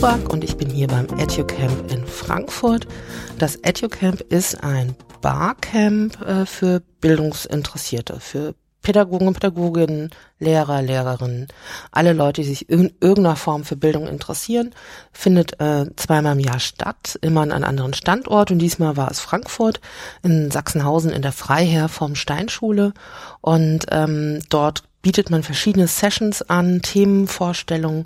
[0.00, 2.88] Nowak und ich bin hier beim EduCamp in Frankfurt.
[3.38, 10.08] Das EduCamp ist ein Barcamp äh, für Bildungsinteressierte, für Pädagogen und Pädagoginnen,
[10.38, 11.48] Lehrer, Lehrerinnen,
[11.92, 14.74] alle Leute, die sich in irgendeiner Form für Bildung interessieren,
[15.12, 18.50] findet äh, zweimal im Jahr statt, immer an einem anderen Standort.
[18.50, 19.82] Und diesmal war es Frankfurt
[20.22, 22.94] in Sachsenhausen in der Freiherr-Form Steinschule.
[23.42, 28.04] Und ähm, dort bietet man verschiedene Sessions an, Themenvorstellungen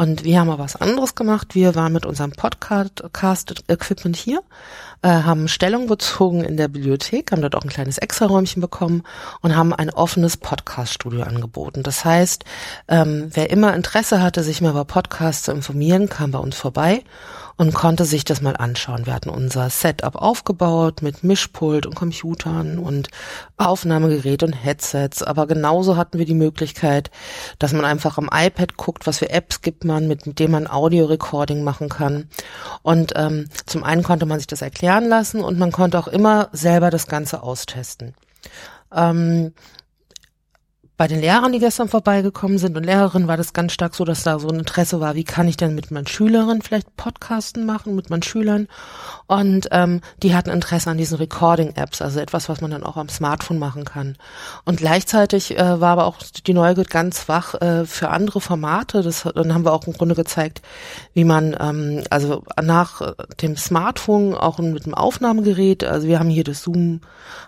[0.00, 1.54] und wir haben mal was anderes gemacht.
[1.54, 4.40] Wir waren mit unserem Podcast-Equipment hier,
[5.02, 9.02] äh, haben Stellung bezogen in der Bibliothek, haben dort auch ein kleines Extra-Räumchen bekommen
[9.42, 11.82] und haben ein offenes Podcast-Studio angeboten.
[11.82, 12.46] Das heißt,
[12.88, 17.04] ähm, wer immer Interesse hatte, sich mal über Podcasts zu informieren, kam bei uns vorbei
[17.60, 19.04] und konnte sich das mal anschauen.
[19.04, 23.10] Wir hatten unser Setup aufgebaut mit Mischpult und Computern und
[23.58, 27.10] Aufnahmegerät und Headsets, aber genauso hatten wir die Möglichkeit,
[27.58, 30.70] dass man einfach am iPad guckt, was für Apps gibt man, mit, mit denen man
[30.70, 32.30] Audio-Recording machen kann.
[32.80, 36.48] Und ähm, zum einen konnte man sich das erklären lassen und man konnte auch immer
[36.52, 38.14] selber das Ganze austesten.
[38.90, 39.52] Ähm,
[41.00, 44.22] bei den Lehrern, die gestern vorbeigekommen sind und Lehrerinnen, war das ganz stark so, dass
[44.22, 47.94] da so ein Interesse war, wie kann ich denn mit meinen Schülerinnen vielleicht Podcasten machen,
[47.94, 48.68] mit meinen Schülern.
[49.26, 53.08] Und ähm, die hatten Interesse an diesen Recording-Apps, also etwas, was man dann auch am
[53.08, 54.18] Smartphone machen kann.
[54.66, 59.00] Und gleichzeitig äh, war aber auch die Neugier ganz wach äh, für andere Formate.
[59.00, 60.60] Das, dann haben wir auch im Grunde gezeigt,
[61.14, 66.44] wie man ähm, also nach dem Smartphone auch mit dem Aufnahmegerät, also wir haben hier
[66.44, 67.00] das Zoom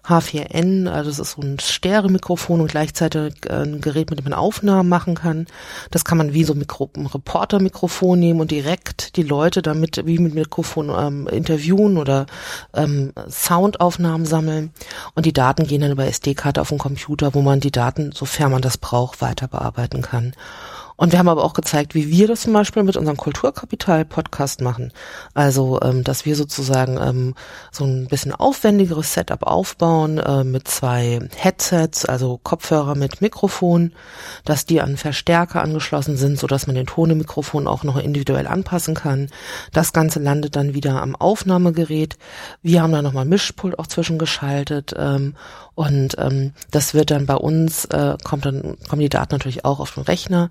[0.07, 4.89] H4n, also das ist so ein Stereo-Mikrofon und gleichzeitig ein Gerät, mit dem man Aufnahmen
[4.89, 5.47] machen kann.
[5.91, 10.19] Das kann man wie so Mikro, ein Reporter-Mikrofon nehmen und direkt die Leute damit wie
[10.19, 12.27] mit Mikrofon ähm, interviewen oder
[12.75, 14.71] ähm, Soundaufnahmen sammeln.
[15.15, 18.53] Und die Daten gehen dann über SD-Karte auf den Computer, wo man die Daten, sofern
[18.53, 20.35] man das braucht, weiter bearbeiten kann.
[20.97, 24.93] Und wir haben aber auch gezeigt, wie wir das zum Beispiel mit unserem Kulturkapital-Podcast machen.
[25.35, 27.35] Also, ähm, dass wir sozusagen ähm,
[27.71, 33.93] so ein bisschen aufwendigeres Setup aufbauen äh, mit zwei Headsets, also Kopfhörer mit Mikrofon,
[34.45, 37.97] dass die an Verstärker angeschlossen sind, so dass man den Ton im Mikrofon auch noch
[37.97, 39.29] individuell anpassen kann.
[39.73, 42.17] Das Ganze landet dann wieder am Aufnahmegerät.
[42.63, 45.35] Wir haben da nochmal Mischpult auch zwischengeschaltet ähm,
[45.75, 49.81] und ähm, das wird dann bei uns, äh, kommt dann, kommen die Daten natürlich auch
[49.81, 50.51] auf den Rechner.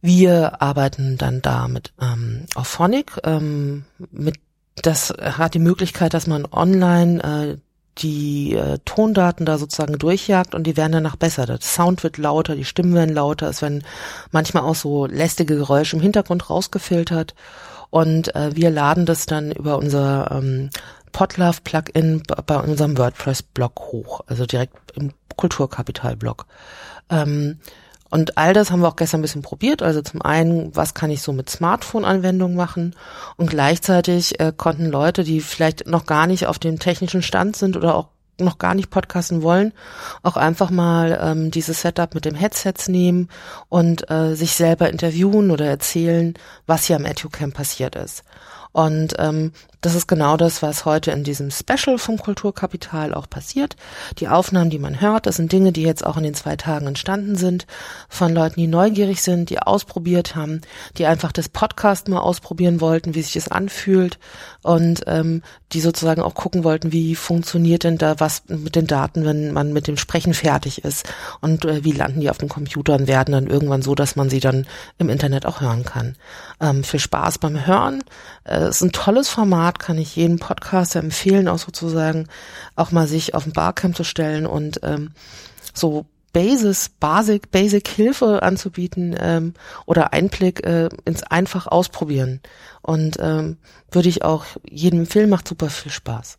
[0.00, 3.20] Wir arbeiten dann da mit ähm, Auphonic.
[3.24, 4.36] Ähm, mit,
[4.76, 7.56] das hat die Möglichkeit, dass man online äh,
[7.98, 11.44] die äh, Tondaten da sozusagen durchjagt und die werden danach besser.
[11.46, 13.84] Der Sound wird lauter, die Stimmen werden lauter, es werden
[14.30, 17.34] manchmal auch so lästige Geräusche im Hintergrund rausgefiltert
[17.90, 20.70] und äh, wir laden das dann über unser ähm,
[21.12, 26.46] Podlove-Plugin bei unserem WordPress-Blog hoch, also direkt im Kulturkapital-Blog.
[27.10, 27.58] Ähm,
[28.10, 29.82] und all das haben wir auch gestern ein bisschen probiert.
[29.82, 32.96] Also zum einen, was kann ich so mit Smartphone-Anwendungen machen?
[33.36, 37.76] Und gleichzeitig äh, konnten Leute, die vielleicht noch gar nicht auf dem technischen Stand sind
[37.76, 38.08] oder auch
[38.40, 39.72] noch gar nicht podcasten wollen,
[40.22, 43.28] auch einfach mal ähm, dieses Setup mit dem Headsets nehmen
[43.68, 46.34] und äh, sich selber interviewen oder erzählen,
[46.66, 48.24] was hier am EduCamp passiert ist.
[48.72, 53.76] Und ähm, das ist genau das, was heute in diesem Special vom Kulturkapital auch passiert.
[54.18, 56.86] Die Aufnahmen, die man hört, das sind Dinge, die jetzt auch in den zwei Tagen
[56.86, 57.66] entstanden sind,
[58.08, 60.60] von Leuten, die neugierig sind, die ausprobiert haben,
[60.98, 64.18] die einfach das Podcast mal ausprobieren wollten, wie sich das anfühlt
[64.62, 65.42] und ähm,
[65.72, 69.72] die sozusagen auch gucken wollten, wie funktioniert denn da was mit den Daten, wenn man
[69.72, 71.08] mit dem Sprechen fertig ist
[71.40, 74.28] und äh, wie landen die auf dem Computer und werden dann irgendwann so, dass man
[74.28, 74.66] sie dann
[74.98, 76.16] im Internet auch hören kann.
[76.60, 78.02] Ähm, viel Spaß beim Hören.
[78.44, 82.26] Äh, ist ein tolles Format Format kann ich jedem Podcaster empfehlen, auch sozusagen
[82.74, 85.12] auch mal sich auf ein Barcamp zu stellen und ähm,
[85.74, 89.54] so Basis, Basic, Basic Hilfe anzubieten ähm,
[89.86, 92.40] oder Einblick äh, ins einfach ausprobieren.
[92.82, 93.58] Und ähm,
[93.90, 96.38] würde ich auch jedem empfehlen, macht super viel Spaß.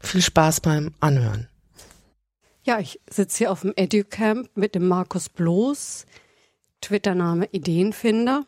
[0.00, 1.48] Viel Spaß beim Anhören.
[2.62, 6.06] Ja, ich sitze hier auf dem EduCamp mit dem Markus Bloß,
[6.80, 8.44] Twitter-Name Ideenfinder.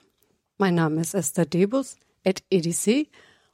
[0.58, 3.08] Mein Name ist Esther Debus, at EDC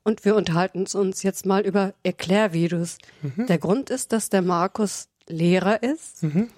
[0.08, 2.96] und wir unterhalten uns jetzt mal über Erklärvideos.
[3.20, 3.46] Mhm.
[3.46, 6.48] Der Grund ist, dass der Markus Lehrer ist, mhm.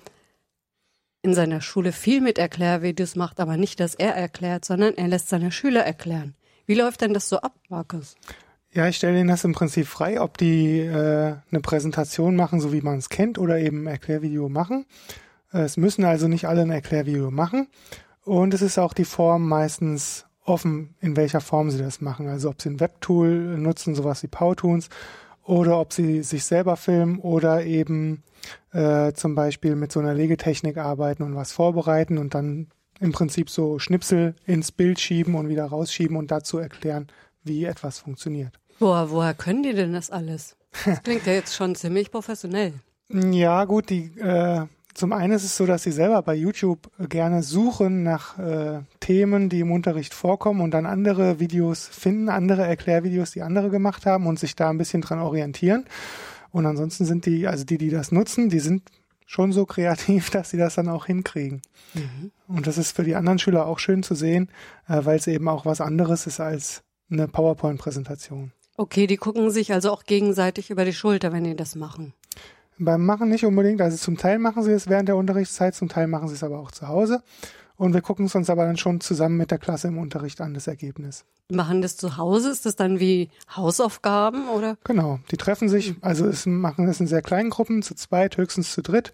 [1.23, 5.29] in seiner Schule viel mit Erklärvideos macht, aber nicht, dass er erklärt, sondern er lässt
[5.29, 6.37] seine Schüler erklären.
[6.67, 8.15] Wie läuft denn das so ab, Markus?
[8.73, 12.73] Ja, ich stelle Ihnen das im Prinzip frei, ob die äh, eine Präsentation machen, so
[12.73, 14.87] wie man es kennt, oder eben ein Erklärvideo machen.
[15.51, 17.67] Es müssen also nicht alle ein Erklärvideo machen.
[18.23, 22.29] Und es ist auch die Form meistens offen, in welcher Form sie das machen.
[22.29, 24.89] Also ob sie ein Webtool nutzen, sowas wie Powtoons,
[25.45, 28.23] oder ob sie sich selber filmen oder eben
[28.73, 32.69] äh, zum Beispiel mit so einer Legetechnik arbeiten und was vorbereiten und dann
[33.01, 37.09] im Prinzip so Schnipsel ins Bild schieben und wieder rausschieben und dazu erklären,
[37.43, 38.61] wie etwas funktioniert.
[38.79, 40.57] Woher, woher können die denn das alles?
[40.85, 42.75] Das klingt ja jetzt schon ziemlich professionell.
[43.09, 47.43] Ja, gut, die äh, zum einen ist es so, dass sie selber bei YouTube gerne
[47.43, 53.31] suchen nach äh, Themen, die im Unterricht vorkommen und dann andere Videos finden, andere Erklärvideos,
[53.31, 55.85] die andere gemacht haben und sich da ein bisschen dran orientieren.
[56.51, 58.83] Und ansonsten sind die, also die, die das nutzen, die sind
[59.27, 61.63] schon so kreativ, dass sie das dann auch hinkriegen.
[61.95, 62.33] Mhm.
[62.49, 64.51] Und das ist für die anderen Schüler auch schön zu sehen,
[64.89, 68.53] äh, weil es eben auch was anderes ist als eine PowerPoint-Präsentation.
[68.77, 72.15] Okay, die gucken sich also auch gegenseitig über die Schulter, wenn die das machen.
[72.83, 73.83] Beim Machen nicht unbedingt.
[73.83, 76.59] Also zum Teil machen sie es während der Unterrichtszeit, zum Teil machen sie es aber
[76.59, 77.23] auch zu Hause.
[77.77, 80.55] Und wir gucken es uns aber dann schon zusammen mit der Klasse im Unterricht an,
[80.55, 81.25] das Ergebnis.
[81.51, 82.51] Machen das zu Hause?
[82.51, 84.77] Ist das dann wie Hausaufgaben oder?
[84.85, 85.19] Genau.
[85.31, 88.83] Die treffen sich, also es machen es in sehr kleinen Gruppen, zu zweit, höchstens zu
[88.83, 89.13] dritt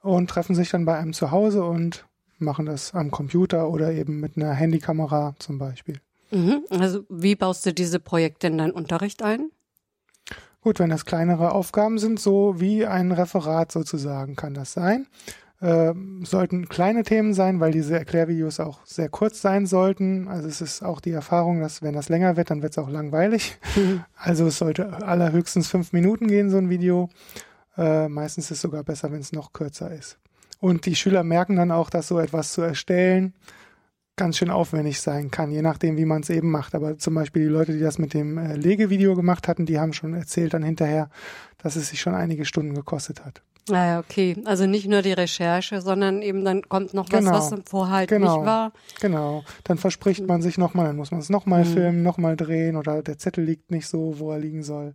[0.00, 2.06] und treffen sich dann bei einem zu Hause und
[2.38, 6.00] machen das am Computer oder eben mit einer Handykamera zum Beispiel.
[6.30, 6.64] Mhm.
[6.70, 9.50] Also wie baust du diese Projekte in deinen Unterricht ein?
[10.64, 15.06] Gut, wenn das kleinere Aufgaben sind, so wie ein Referat sozusagen kann das sein.
[15.60, 20.26] Äh, sollten kleine Themen sein, weil diese Erklärvideos auch sehr kurz sein sollten.
[20.26, 22.88] Also es ist auch die Erfahrung, dass wenn das länger wird, dann wird es auch
[22.88, 23.58] langweilig.
[23.76, 24.04] Mhm.
[24.16, 27.10] Also es sollte allerhöchstens fünf Minuten gehen, so ein Video.
[27.76, 30.16] Äh, meistens ist es sogar besser, wenn es noch kürzer ist.
[30.60, 33.34] Und die Schüler merken dann auch, dass so etwas zu erstellen
[34.16, 36.74] ganz schön aufwendig sein kann, je nachdem, wie man es eben macht.
[36.74, 39.92] Aber zum Beispiel die Leute, die das mit dem äh, Legevideo gemacht hatten, die haben
[39.92, 41.10] schon erzählt dann hinterher,
[41.58, 43.42] dass es sich schon einige Stunden gekostet hat.
[43.70, 44.36] Ah okay.
[44.44, 47.32] Also nicht nur die Recherche, sondern eben dann kommt noch was, genau.
[47.32, 48.36] was vorher halt genau.
[48.36, 48.72] nicht war.
[49.00, 49.42] Genau.
[49.64, 51.72] Dann verspricht man sich nochmal, dann muss man es nochmal mhm.
[51.72, 54.94] filmen, nochmal drehen oder der Zettel liegt nicht so, wo er liegen soll.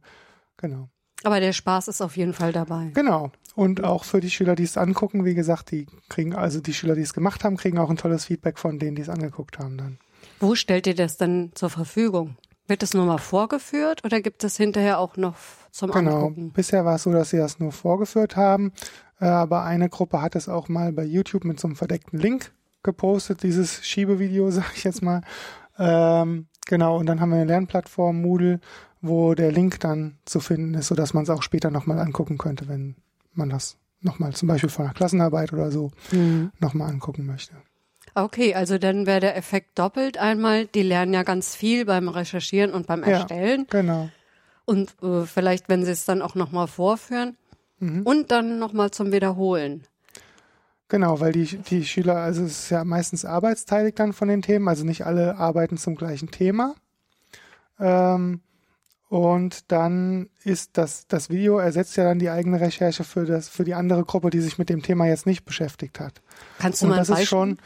[0.57, 0.89] Genau.
[1.24, 2.92] Aber der Spaß ist auf jeden Fall dabei.
[2.94, 3.31] Genau.
[3.56, 6.95] Und auch für die Schüler, die es angucken, wie gesagt, die kriegen, also die Schüler,
[6.95, 9.77] die es gemacht haben, kriegen auch ein tolles Feedback von denen, die es angeguckt haben
[9.77, 9.98] dann.
[10.39, 12.38] Wo stellt ihr das dann zur Verfügung?
[12.68, 15.36] Wird es nur mal vorgeführt oder gibt es hinterher auch noch
[15.71, 16.18] zum genau.
[16.18, 16.36] Angucken?
[16.36, 16.54] Genau.
[16.54, 18.71] Bisher war es so, dass sie das nur vorgeführt haben.
[19.19, 22.54] Äh, aber eine Gruppe hat es auch mal bei YouTube mit so einem verdeckten Link
[22.83, 25.21] gepostet, dieses Schiebevideo, sag ich jetzt mal.
[25.77, 28.60] Ähm, genau, und dann haben wir eine Lernplattform Moodle,
[29.01, 32.68] wo der Link dann zu finden ist, sodass man es auch später nochmal angucken könnte,
[32.68, 32.96] wenn
[33.34, 36.51] man das nochmal zum Beispiel von einer Klassenarbeit oder so mhm.
[36.60, 37.54] nochmal angucken möchte.
[38.16, 40.66] Okay, also dann wäre der Effekt doppelt einmal.
[40.66, 43.68] Die lernen ja ganz viel beim Recherchieren und beim Erstellen.
[43.72, 44.10] Ja, genau.
[44.66, 47.38] Und äh, vielleicht, wenn sie es dann auch nochmal vorführen
[47.80, 48.04] mhm.
[48.04, 49.84] und dann nochmal zum Wiederholen.
[50.90, 54.68] Genau, weil die, die Schüler, also es ist ja meistens arbeitsteilig dann von den Themen,
[54.68, 56.74] also nicht alle arbeiten zum gleichen Thema.
[57.80, 58.42] Ähm,
[59.09, 63.63] und dann ist das, das Video ersetzt ja dann die eigene Recherche für das, für
[63.63, 66.21] die andere Gruppe, die sich mit dem Thema jetzt nicht beschäftigt hat.
[66.59, 67.57] Kannst du und mal das ist schon,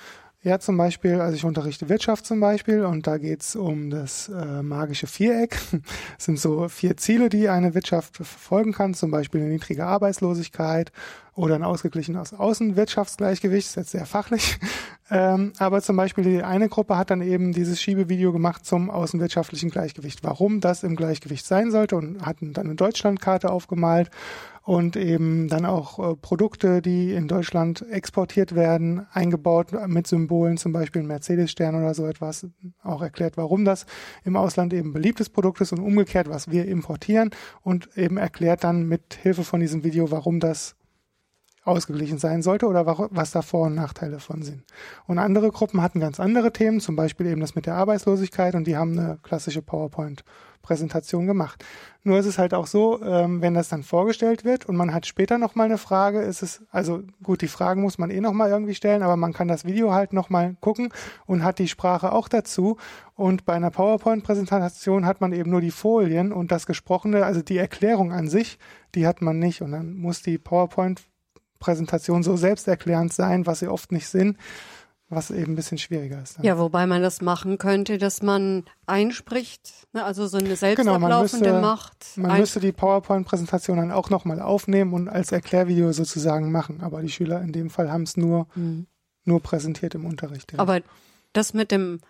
[0.42, 4.64] ja, zum Beispiel, also ich unterrichte Wirtschaft zum Beispiel und da geht's um das äh,
[4.64, 5.58] magische Viereck.
[6.18, 10.94] Das sind so vier Ziele, die eine Wirtschaft verfolgen kann, zum Beispiel eine niedrige Arbeitslosigkeit
[11.36, 14.60] oder ein ausgeglichenes Außenwirtschaftsgleichgewicht, ist jetzt sehr fachlich.
[15.12, 19.70] Ähm, aber zum Beispiel die eine Gruppe hat dann eben dieses Schiebevideo gemacht zum außenwirtschaftlichen
[19.70, 20.24] Gleichgewicht.
[20.24, 24.10] Warum das im Gleichgewicht sein sollte und hatten dann eine Deutschlandkarte aufgemalt
[24.64, 30.72] und eben dann auch äh, Produkte, die in Deutschland exportiert werden, eingebaut mit Symbolen, zum
[30.72, 32.48] Beispiel ein Mercedes-Stern oder so etwas,
[32.82, 33.86] auch erklärt, warum das
[34.24, 37.32] im Ausland eben beliebtes Produkt ist und umgekehrt, was wir importieren
[37.62, 40.76] und eben erklärt dann mit Hilfe von diesem Video, warum das
[41.66, 44.64] ausgeglichen sein sollte oder was da Vor- und Nachteile von sind.
[45.08, 48.68] Und andere Gruppen hatten ganz andere Themen, zum Beispiel eben das mit der Arbeitslosigkeit und
[48.68, 51.64] die haben eine klassische PowerPoint-Präsentation gemacht.
[52.04, 55.06] Nur ist es halt auch so, ähm, wenn das dann vorgestellt wird und man hat
[55.06, 58.76] später nochmal eine Frage, ist es, also gut, die Fragen muss man eh nochmal irgendwie
[58.76, 60.90] stellen, aber man kann das Video halt nochmal gucken
[61.26, 62.78] und hat die Sprache auch dazu.
[63.16, 67.58] Und bei einer PowerPoint-Präsentation hat man eben nur die Folien und das Gesprochene, also die
[67.58, 68.60] Erklärung an sich,
[68.96, 69.62] die hat man nicht.
[69.62, 71.04] Und dann muss die PowerPoint
[71.64, 74.38] Präsentation so selbsterklärend sein, was sie oft nicht sind,
[75.08, 76.38] was eben ein bisschen schwieriger ist.
[76.38, 76.46] Dann.
[76.46, 81.62] Ja, wobei man das machen könnte, dass man einspricht, ne, also so eine selbstablaufende genau,
[81.62, 82.18] man müsste, Macht.
[82.18, 86.82] Man müsste die PowerPoint-Präsentation dann auch nochmal aufnehmen und als Erklärvideo sozusagen machen.
[86.82, 88.88] Aber die Schüler in dem Fall haben es nur, mhm.
[89.24, 90.52] nur präsentiert im Unterricht.
[90.52, 90.60] Ja.
[90.60, 90.82] Aber
[91.32, 92.02] das mit dem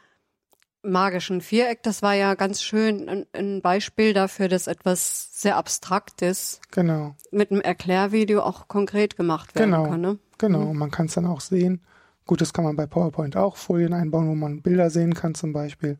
[0.84, 6.60] magischen Viereck, das war ja ganz schön ein, ein, Beispiel dafür, dass etwas sehr Abstraktes
[6.72, 7.16] genau.
[7.32, 9.90] mit einem Erklärvideo auch konkret gemacht werden genau.
[9.90, 10.02] kann.
[10.02, 10.20] Ne?
[10.38, 10.78] Genau, mhm.
[10.78, 11.82] man kann es dann auch sehen.
[12.26, 15.54] Gut, das kann man bei PowerPoint auch Folien einbauen, wo man Bilder sehen kann zum
[15.54, 15.98] Beispiel.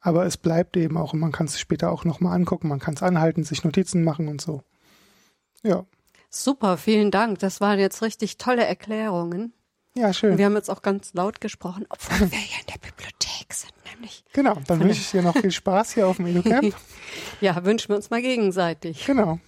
[0.00, 2.94] Aber es bleibt eben auch und man kann es später auch nochmal angucken, man kann
[2.94, 4.62] es anhalten, sich Notizen machen und so.
[5.62, 5.84] Ja.
[6.30, 7.38] Super, vielen Dank.
[7.40, 9.52] Das waren jetzt richtig tolle Erklärungen.
[9.96, 10.36] Ja, schön.
[10.36, 14.24] Wir haben jetzt auch ganz laut gesprochen, obwohl wir ja in der Bibliothek sind, nämlich.
[14.32, 16.74] Genau, dann wünsche ich dir noch viel Spaß hier auf dem EduCamp.
[17.40, 19.04] ja, wünschen wir uns mal gegenseitig.
[19.06, 19.40] Genau.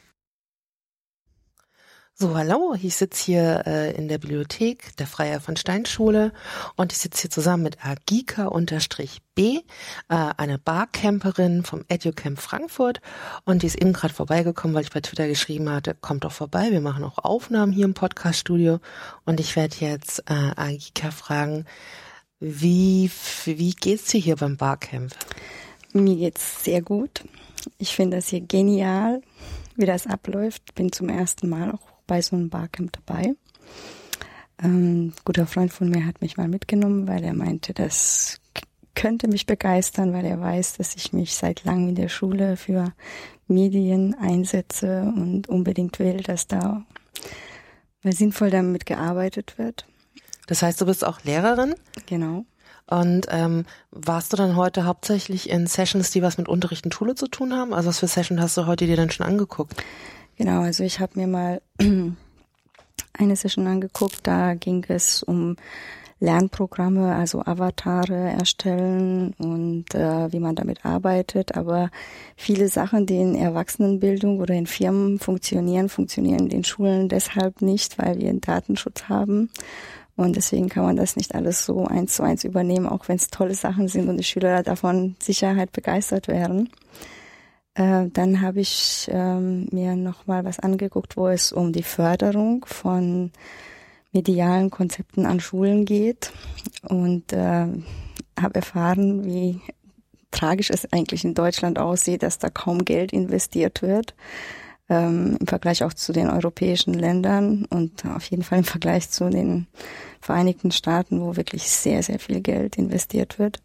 [2.20, 6.32] So, hallo, ich sitze hier äh, in der Bibliothek der Freier von Stein Schule
[6.74, 9.62] und ich sitze hier zusammen mit Agika-B, äh,
[10.08, 13.00] eine Barcamperin vom EduCamp Frankfurt
[13.44, 16.72] und die ist eben gerade vorbeigekommen, weil ich bei Twitter geschrieben hatte, kommt doch vorbei,
[16.72, 18.80] wir machen auch Aufnahmen hier im Podcaststudio
[19.24, 21.66] und ich werde jetzt äh, Agika fragen,
[22.40, 23.10] wie,
[23.44, 25.14] wie geht's dir hier beim Barcamp?
[25.92, 27.24] Mir geht's sehr gut.
[27.78, 29.22] Ich finde das hier genial,
[29.76, 30.74] wie das abläuft.
[30.74, 33.34] Bin zum ersten Mal auch bei so einem Barcamp dabei.
[34.62, 38.40] Ähm, guter Freund von mir hat mich mal mitgenommen, weil er meinte, das
[38.94, 42.92] könnte mich begeistern, weil er weiß, dass ich mich seit langem in der Schule für
[43.46, 46.84] Medien einsetze und unbedingt will, dass da
[48.02, 49.86] sinnvoll damit gearbeitet wird.
[50.48, 51.76] Das heißt, du bist auch Lehrerin?
[52.06, 52.44] Genau.
[52.90, 57.14] Und ähm, warst du dann heute hauptsächlich in Sessions, die was mit Unterricht und Schule
[57.14, 57.74] zu tun haben?
[57.74, 59.74] Also was für Sessions hast du heute dir dann schon angeguckt?
[60.36, 61.60] Genau, also ich habe mir mal
[63.12, 65.56] eine Session angeguckt, da ging es um
[66.20, 71.56] Lernprogramme, also Avatare erstellen und äh, wie man damit arbeitet.
[71.56, 71.90] Aber
[72.36, 77.98] viele Sachen, die in Erwachsenenbildung oder in Firmen funktionieren, funktionieren in den Schulen deshalb nicht,
[77.98, 79.50] weil wir einen Datenschutz haben.
[80.18, 83.28] Und deswegen kann man das nicht alles so eins zu eins übernehmen, auch wenn es
[83.28, 86.70] tolle Sachen sind und die Schüler davon Sicherheit begeistert werden.
[87.74, 93.30] Äh, dann habe ich ähm, mir nochmal was angeguckt, wo es um die Förderung von
[94.12, 96.32] medialen Konzepten an Schulen geht
[96.82, 97.68] und äh,
[98.36, 99.60] habe erfahren, wie
[100.32, 104.16] tragisch es eigentlich in Deutschland aussieht, dass da kaum Geld investiert wird.
[104.90, 109.28] Ähm, im Vergleich auch zu den europäischen Ländern und auf jeden Fall im Vergleich zu
[109.28, 109.66] den
[110.20, 113.60] Vereinigten Staaten, wo wirklich sehr, sehr viel Geld investiert wird.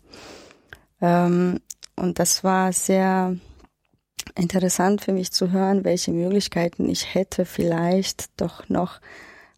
[1.01, 1.59] Ähm,
[1.95, 3.37] und das war sehr
[4.35, 8.99] interessant für mich zu hören, welche Möglichkeiten ich hätte, vielleicht doch noch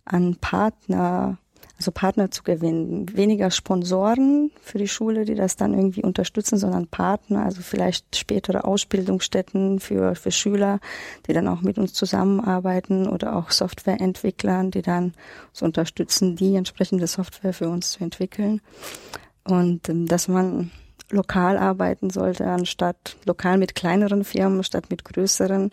[0.06, 1.38] an Partner,
[1.78, 3.06] also Partner zu gewinnen.
[3.16, 8.64] Weniger Sponsoren für die Schule, die das dann irgendwie unterstützen, sondern Partner, also vielleicht spätere
[8.66, 10.80] Ausbildungsstätten für, für Schüler,
[11.28, 15.14] die dann auch mit uns zusammenarbeiten oder auch Softwareentwicklern, die dann
[15.50, 18.62] uns unterstützen, die entsprechende Software für uns zu entwickeln.
[19.44, 20.72] Und ähm, dass man
[21.12, 25.72] lokal arbeiten sollte, anstatt lokal mit kleineren Firmen, statt mit größeren.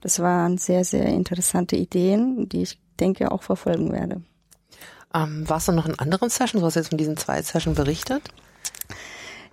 [0.00, 4.22] Das waren sehr, sehr interessante Ideen, die ich denke auch verfolgen werde.
[5.14, 6.60] Ähm, warst du noch in anderen Sessions?
[6.60, 8.22] Du hast jetzt von diesen zwei Sessions berichtet?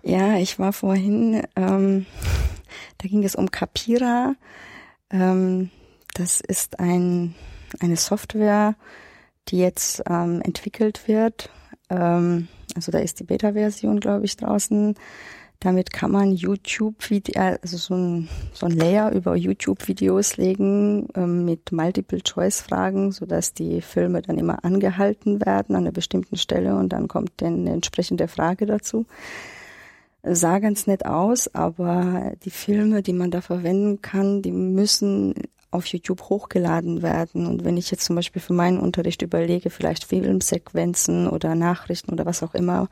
[0.03, 2.07] Ja, ich war vorhin, ähm,
[2.97, 4.35] da ging es um Capira.
[5.11, 5.69] Ähm,
[6.15, 7.35] das ist ein,
[7.79, 8.75] eine Software,
[9.49, 11.49] die jetzt ähm, entwickelt wird.
[11.89, 14.95] Ähm, also da ist die Beta-Version, glaube ich, draußen.
[15.61, 21.71] Damit kann man YouTube-Video, also so ein, so ein Layer über YouTube-Videos legen ähm, mit
[21.71, 27.33] Multiple-Choice-Fragen, sodass die Filme dann immer angehalten werden an einer bestimmten Stelle und dann kommt
[27.37, 29.05] dann eine entsprechende Frage dazu.
[30.23, 35.35] Sah ganz nett aus, aber die Filme, die man da verwenden kann, die müssen
[35.69, 37.45] auf YouTube hochgeladen werden.
[37.45, 42.25] Und wenn ich jetzt zum Beispiel für meinen Unterricht überlege, vielleicht Filmsequenzen oder Nachrichten oder
[42.25, 42.89] was auch immer,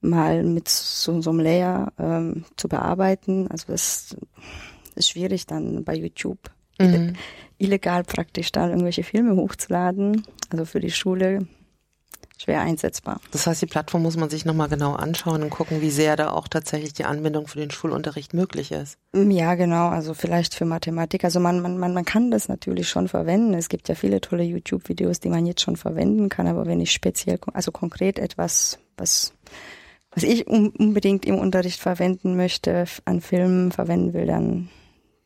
[0.00, 4.16] mal mit so, so einem Layer ähm, zu bearbeiten, also das
[4.94, 6.50] ist schwierig dann bei YouTube
[6.80, 7.14] mhm.
[7.58, 10.24] illegal praktisch da irgendwelche Filme hochzuladen.
[10.50, 11.46] Also für die Schule
[12.40, 13.20] schwer einsetzbar.
[13.32, 16.30] Das heißt, die Plattform muss man sich nochmal genau anschauen und gucken, wie sehr da
[16.30, 18.96] auch tatsächlich die Anbindung für den Schulunterricht möglich ist.
[19.12, 19.88] Mm, ja, genau.
[19.88, 21.24] Also vielleicht für Mathematik.
[21.24, 23.54] Also man, man, man, man kann das natürlich schon verwenden.
[23.54, 26.46] Es gibt ja viele tolle YouTube-Videos, die man jetzt schon verwenden kann.
[26.46, 29.34] Aber wenn ich speziell, also konkret etwas, was,
[30.18, 34.68] was ich unbedingt im Unterricht verwenden möchte, an Filmen verwenden will, dann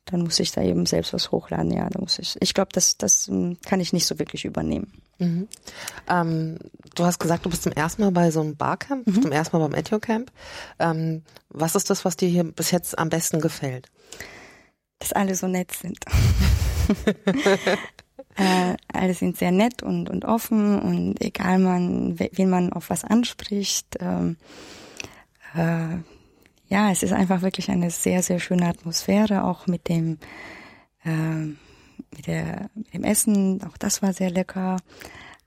[0.05, 1.71] dann muss ich da eben selbst was hochladen.
[1.71, 2.37] Ja, da muss ich.
[2.41, 4.93] Ich glaube, das, das mm, kann ich nicht so wirklich übernehmen.
[5.19, 5.49] Mhm.
[6.09, 6.59] Ähm,
[6.95, 9.23] du hast gesagt, du bist zum ersten Mal bei so einem Barcamp, mhm.
[9.23, 10.31] zum ersten Mal beim Etio-Camp.
[10.79, 13.91] Ähm, was ist das, was dir hier bis jetzt am besten gefällt?
[14.99, 15.99] Dass alle so nett sind.
[18.37, 23.05] äh, alle sind sehr nett und, und offen und egal man, wen man auf was
[23.05, 24.37] anspricht, ähm,
[25.55, 25.99] äh,
[26.69, 30.19] ja, es ist einfach wirklich eine sehr, sehr schöne Atmosphäre, auch mit dem,
[31.05, 31.45] äh,
[32.17, 34.79] mit, der, mit dem Essen, auch das war sehr lecker.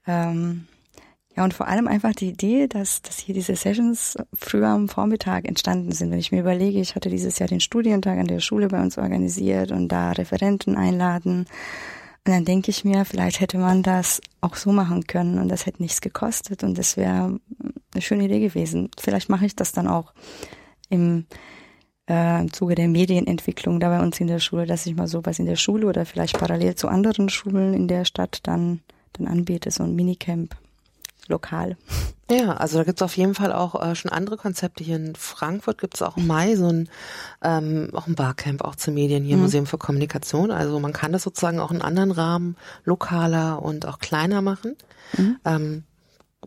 [0.06, 0.68] Ähm,
[1.36, 5.46] ja, und vor allem einfach die Idee, dass, dass hier diese Sessions früher am Vormittag
[5.48, 6.12] entstanden sind.
[6.12, 8.98] Wenn ich mir überlege, ich hatte dieses Jahr den Studientag an der Schule bei uns
[8.98, 11.46] organisiert und da Referenten einladen
[12.26, 15.68] Und dann denke ich mir, vielleicht hätte man das auch so machen können und das
[15.68, 17.40] hätte nichts gekostet und das wäre
[17.94, 18.90] eine schöne Idee gewesen.
[19.00, 20.12] Vielleicht mache ich das dann auch
[20.90, 21.28] im,
[22.10, 25.38] äh, im Zuge der Medienentwicklung da bei uns in der Schule, dass ich mal sowas
[25.38, 28.82] in der Schule oder vielleicht parallel zu anderen Schulen in der Stadt dann,
[29.14, 30.56] dann anbiete, so ein Minicamp
[31.28, 31.78] lokal.
[32.30, 34.84] Ja, also da gibt's auf jeden Fall auch äh, schon andere Konzepte.
[34.84, 36.90] Hier in Frankfurt gibt's auch im Mai so ein,
[37.44, 39.44] ähm, auch ein Barcamp auch zu Medien, hier mhm.
[39.44, 40.50] Museum für Kommunikation.
[40.50, 44.76] Also man kann das sozusagen auch in anderen Rahmen lokaler und auch kleiner machen.
[45.16, 45.38] Mhm.
[45.46, 45.84] Ähm,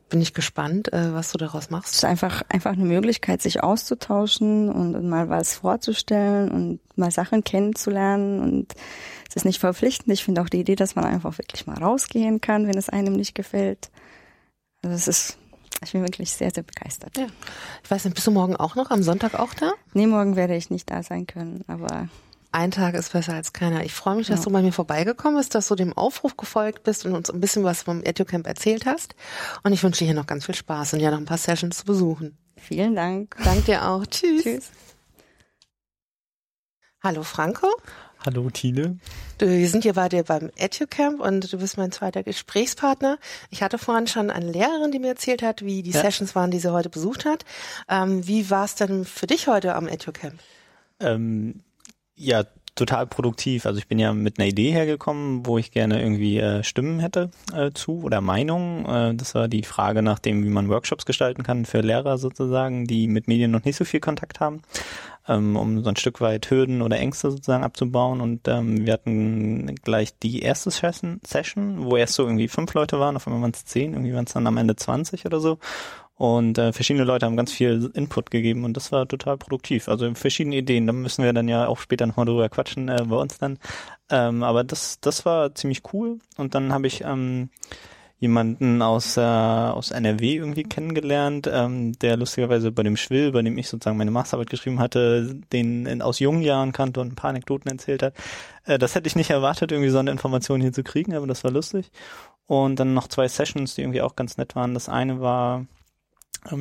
[0.08, 1.90] bin ich gespannt, äh, was du daraus machst.
[1.90, 7.10] Es ist einfach, einfach eine Möglichkeit, sich auszutauschen und, und mal was vorzustellen und mal
[7.10, 8.74] Sachen kennenzulernen und
[9.28, 10.12] es ist nicht verpflichtend.
[10.12, 13.12] Ich finde auch die Idee, dass man einfach wirklich mal rausgehen kann, wenn es einem
[13.12, 13.90] nicht gefällt.
[14.82, 15.38] Also es ist,
[15.82, 17.16] ich bin wirklich sehr, sehr begeistert.
[17.16, 17.26] Ja.
[17.82, 19.72] Ich weiß nicht, bist du morgen auch noch, am Sonntag auch da?
[19.92, 22.08] Nee, morgen werde ich nicht da sein können, aber
[22.50, 23.84] ein Tag ist besser als keiner.
[23.84, 24.44] Ich freue mich, dass ja.
[24.44, 27.62] du bei mir vorbeigekommen bist, dass du dem Aufruf gefolgt bist und uns ein bisschen
[27.62, 29.14] was vom EduCamp erzählt hast.
[29.64, 31.78] Und ich wünsche dir hier noch ganz viel Spaß und ja noch ein paar Sessions
[31.78, 32.38] zu besuchen.
[32.56, 33.36] Vielen Dank.
[33.44, 34.06] Dank dir auch.
[34.06, 34.42] Tschüss.
[34.44, 34.70] Tschüss.
[37.02, 37.68] Hallo Franco.
[38.26, 38.98] Hallo Tine.
[39.38, 43.18] Wir sind hier bei dir beim EduCamp und du bist mein zweiter Gesprächspartner.
[43.50, 46.00] Ich hatte vorhin schon eine Lehrerin, die mir erzählt hat, wie die ja.
[46.00, 47.44] Sessions waren, die sie heute besucht hat.
[47.88, 50.34] Ähm, wie war es denn für dich heute am EduCamp?
[50.98, 51.60] Ähm,
[52.16, 52.44] ja,
[52.78, 53.66] total produktiv.
[53.66, 57.30] Also ich bin ja mit einer Idee hergekommen, wo ich gerne irgendwie äh, Stimmen hätte
[57.54, 58.86] äh, zu oder Meinungen.
[58.86, 62.86] Äh, das war die Frage nach dem, wie man Workshops gestalten kann für Lehrer sozusagen,
[62.86, 64.62] die mit Medien noch nicht so viel Kontakt haben
[65.28, 68.20] ähm, um so ein Stück weit Hürden oder Ängste sozusagen abzubauen.
[68.20, 72.98] Und ähm, wir hatten gleich die erste Session, Session, wo erst so irgendwie fünf Leute
[72.98, 75.58] waren, auf einmal waren es zehn, irgendwie waren es dann am Ende 20 oder so.
[76.18, 79.88] Und äh, verschiedene Leute haben ganz viel Input gegeben und das war total produktiv.
[79.88, 83.16] Also verschiedene Ideen, da müssen wir dann ja auch später nochmal drüber quatschen äh, bei
[83.16, 83.58] uns dann.
[84.10, 86.18] Ähm, aber das, das war ziemlich cool.
[86.36, 87.50] Und dann habe ich ähm,
[88.18, 93.56] jemanden aus, äh, aus NRW irgendwie kennengelernt, ähm, der lustigerweise bei dem Schwill, bei dem
[93.56, 97.30] ich sozusagen meine Masterarbeit geschrieben hatte, den in, aus jungen Jahren kannte und ein paar
[97.30, 98.14] Anekdoten erzählt hat.
[98.64, 101.44] Äh, das hätte ich nicht erwartet, irgendwie so eine Information hier zu kriegen, aber das
[101.44, 101.92] war lustig.
[102.46, 104.74] Und dann noch zwei Sessions, die irgendwie auch ganz nett waren.
[104.74, 105.66] Das eine war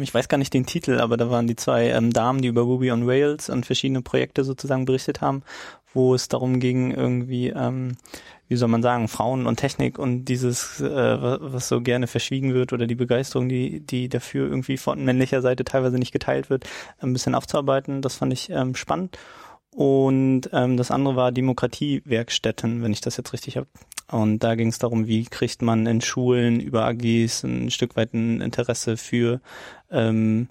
[0.01, 2.61] ich weiß gar nicht den Titel, aber da waren die zwei ähm, Damen, die über
[2.61, 5.43] Ruby on Rails und verschiedene Projekte sozusagen berichtet haben,
[5.93, 7.97] wo es darum ging, irgendwie, ähm,
[8.47, 12.73] wie soll man sagen, Frauen und Technik und dieses, äh, was so gerne verschwiegen wird
[12.73, 16.65] oder die Begeisterung, die, die dafür irgendwie von männlicher Seite teilweise nicht geteilt wird,
[16.99, 18.01] ein bisschen aufzuarbeiten.
[18.01, 19.17] Das fand ich ähm, spannend.
[19.77, 23.67] Und ähm, das andere war Demokratiewerkstätten, wenn ich das jetzt richtig habe.
[24.11, 28.11] Und da ging es darum, wie kriegt man in Schulen über AGs ein Stück weit
[28.15, 29.39] ein Interesse für
[29.91, 30.49] ähm,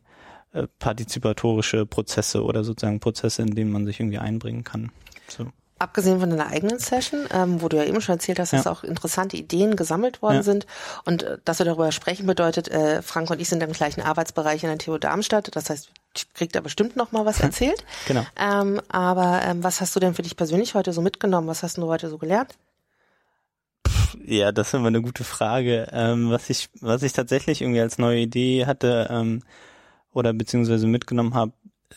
[0.52, 4.92] äh, partizipatorische Prozesse oder sozusagen Prozesse, in denen man sich irgendwie einbringen kann.
[5.26, 5.48] So.
[5.80, 8.70] Abgesehen von deiner eigenen Session, ähm, wo du ja eben schon erzählt hast, dass ja.
[8.70, 10.42] auch interessante Ideen gesammelt worden ja.
[10.44, 10.66] sind
[11.04, 14.62] und äh, dass wir darüber sprechen bedeutet, äh, Frank und ich sind im gleichen Arbeitsbereich
[14.62, 15.56] in der TU Darmstadt.
[15.56, 17.85] Das heißt, ich krieg da bestimmt noch mal was erzählt.
[18.07, 18.24] genau.
[18.37, 21.48] Ähm, aber ähm, was hast du denn für dich persönlich heute so mitgenommen?
[21.48, 22.57] Was hast du heute so gelernt?
[24.24, 25.88] Ja, das ist immer eine gute Frage.
[25.92, 29.42] Ähm, was ich, was ich tatsächlich irgendwie als neue Idee hatte ähm,
[30.12, 31.52] oder beziehungsweise mitgenommen habe,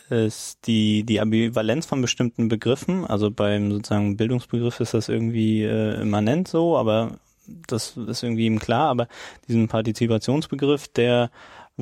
[0.08, 3.06] ist die, die Ambivalenz von bestimmten Begriffen.
[3.06, 8.58] Also beim sozusagen Bildungsbegriff ist das irgendwie äh, immanent so, aber das ist irgendwie eben
[8.58, 8.88] klar.
[8.88, 9.08] Aber
[9.48, 11.30] diesen Partizipationsbegriff, der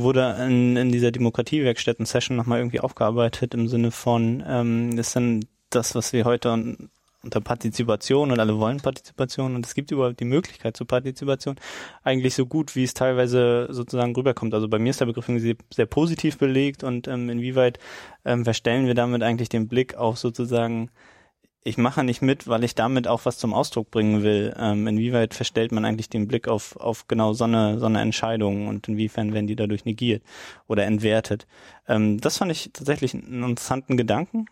[0.01, 5.95] wurde in, in dieser Demokratiewerkstätten-Session nochmal irgendwie aufgearbeitet im Sinne von, ähm, ist dann das,
[5.95, 6.77] was wir heute
[7.23, 11.57] unter Partizipation und alle wollen Partizipation und es gibt überhaupt die Möglichkeit zur Partizipation
[12.05, 14.55] eigentlich so gut, wie es teilweise sozusagen rüberkommt.
[14.55, 17.79] Also bei mir ist der Begriff sehr, sehr positiv belegt und ähm, inwieweit
[18.25, 20.91] ähm, verstellen wir damit eigentlich den Blick auf sozusagen
[21.69, 24.55] ich mache nicht mit, weil ich damit auch was zum Ausdruck bringen will.
[24.59, 28.69] Ähm, inwieweit verstellt man eigentlich den Blick auf, auf genau so eine, so eine Entscheidung
[28.69, 30.23] und inwiefern werden die dadurch negiert
[30.67, 31.47] oder entwertet?
[31.87, 34.47] Ähm, das fand ich tatsächlich einen interessanten Gedanken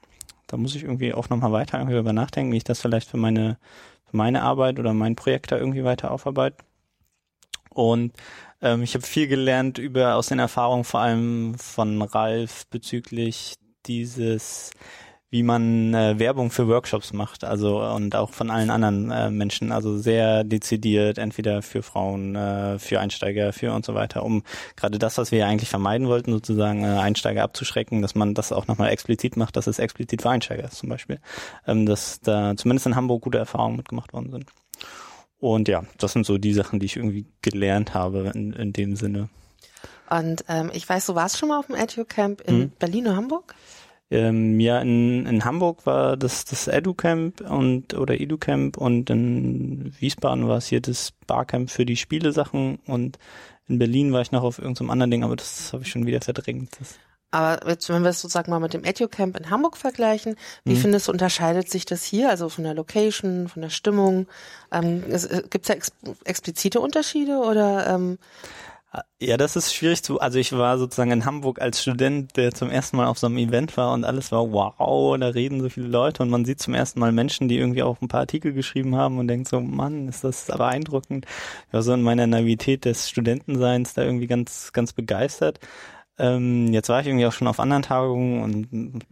[0.46, 3.16] da muss ich irgendwie auch nochmal weiter irgendwie über nachdenken, wie ich das vielleicht für
[3.16, 3.59] meine,
[4.05, 6.59] für meine Arbeit oder mein Projekt da irgendwie weiter aufarbeite.
[7.70, 8.12] Und
[8.62, 14.70] ähm, ich habe viel gelernt über aus den Erfahrungen vor allem von Ralf bezüglich dieses
[15.37, 19.70] wie man äh, Werbung für Workshops macht, also und auch von allen anderen äh, Menschen,
[19.70, 24.44] also sehr dezidiert, entweder für Frauen, äh, für Einsteiger, für und so weiter, um
[24.77, 28.51] gerade das, was wir ja eigentlich vermeiden wollten, sozusagen äh, Einsteiger abzuschrecken, dass man das
[28.51, 31.20] auch nochmal explizit macht, dass es explizit für Einsteiger ist zum Beispiel,
[31.66, 34.46] ähm, dass da zumindest in Hamburg gute Erfahrungen mitgemacht worden sind.
[35.38, 38.96] Und ja, das sind so die Sachen, die ich irgendwie gelernt habe in, in dem
[38.96, 39.29] Sinne.
[40.09, 42.72] Und ähm, ich weiß, du warst schon mal auf dem EduCamp in hm.
[42.79, 43.55] Berlin oder Hamburg?
[44.11, 50.47] Ähm, ja, in, in Hamburg war das das EduCamp und oder EduCamp und in Wiesbaden
[50.47, 53.19] war es hier das Barcamp für die Spielesachen und
[53.69, 56.21] in Berlin war ich noch auf irgendeinem anderen Ding, aber das habe ich schon wieder
[56.21, 56.77] verdrängt.
[56.79, 56.99] Das
[57.33, 60.79] aber jetzt, wenn wir es sozusagen mal mit dem EduCamp in Hamburg vergleichen, wie mhm.
[60.79, 64.27] findest du, unterscheidet sich das hier, also von der Location, von der Stimmung?
[64.73, 65.92] Ähm, äh, Gibt es da ex
[66.25, 67.88] explizite Unterschiede oder?
[67.88, 68.19] Ähm
[69.20, 70.20] ja, das ist schwierig zu.
[70.20, 73.38] Also ich war sozusagen in Hamburg als Student, der zum ersten Mal auf so einem
[73.38, 76.75] Event war und alles war wow, da reden so viele Leute und man sieht zum
[76.75, 80.09] ersten Mal Menschen, die irgendwie auch ein paar Artikel geschrieben haben und denkt so, Mann,
[80.09, 81.27] ist das beeindruckend.
[81.68, 85.61] Ich war so in meiner Navität des Studentenseins da irgendwie ganz, ganz begeistert.
[86.18, 89.05] Ähm, jetzt war ich irgendwie auch schon auf anderen Tagungen und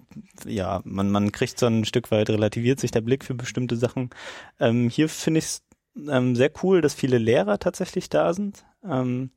[0.46, 4.10] ja, man, man kriegt so ein Stück weit, relativiert sich der Blick für bestimmte Sachen.
[4.58, 5.62] Ähm, hier finde ich es
[6.08, 8.64] ähm, sehr cool, dass viele Lehrer tatsächlich da sind.
[8.84, 9.30] Ähm,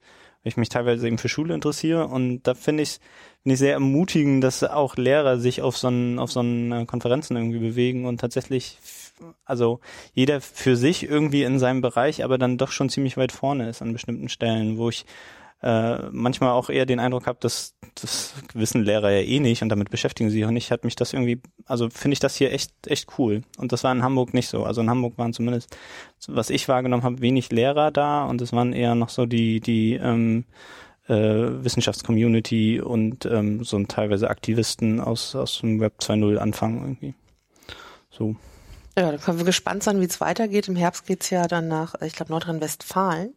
[0.48, 2.08] ich mich teilweise eben für Schule interessiere.
[2.08, 3.00] Und da finde ich
[3.44, 6.86] finde ich sehr ermutigend, dass auch Lehrer sich auf so einen auf so einen äh,
[6.86, 8.78] Konferenzen irgendwie bewegen und tatsächlich
[9.46, 9.80] also
[10.14, 13.82] jeder für sich irgendwie in seinem Bereich, aber dann doch schon ziemlich weit vorne ist
[13.82, 15.06] an bestimmten Stellen, wo ich
[15.62, 19.70] äh, manchmal auch eher den Eindruck habe, dass das wissen Lehrer ja eh nicht und
[19.70, 22.52] damit beschäftigen sie sich auch nicht, hat mich das irgendwie, also finde ich das hier
[22.54, 23.42] echt, echt cool.
[23.58, 24.66] Und das war in Hamburg nicht so.
[24.66, 25.76] Also in Hamburg waren zumindest,
[26.28, 29.94] was ich wahrgenommen habe, wenig Lehrer da und es waren eher noch so die, die
[29.96, 30.46] ähm,
[31.08, 37.14] äh, Wissenschaftscommunity und ähm, so ein teilweise Aktivisten aus, aus dem Web 2.0 Anfang irgendwie.
[38.12, 38.36] So.
[38.98, 40.68] Ja, dann können wir gespannt sein, wie es weitergeht.
[40.68, 43.34] Im Herbst geht's ja dann nach, ich glaube, Nordrhein-Westfalen.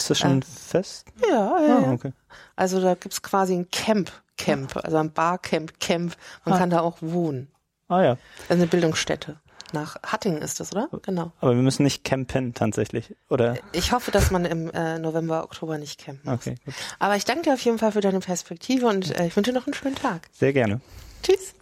[0.00, 1.04] Ist das schon äh, fest?
[1.28, 1.78] Ja, ja.
[1.78, 2.12] Ah, okay.
[2.56, 6.16] Also da gibt's quasi ein Camp, Camp, also ein Barcamp, Camp.
[6.44, 6.58] Man ah.
[6.58, 7.48] kann da auch wohnen.
[7.88, 8.10] Ah ja.
[8.48, 9.38] Also eine Bildungsstätte.
[9.72, 10.88] Nach Hattingen ist das, oder?
[11.02, 11.32] Genau.
[11.40, 13.56] Aber wir müssen nicht campen tatsächlich, oder?
[13.72, 16.40] Ich hoffe, dass man im äh, November, Oktober nicht campen muss.
[16.40, 16.74] Okay, gut.
[16.98, 19.58] Aber ich danke dir auf jeden Fall für deine Perspektive und äh, ich wünsche dir
[19.58, 20.28] noch einen schönen Tag.
[20.32, 20.80] Sehr gerne.
[21.22, 21.54] Tschüss.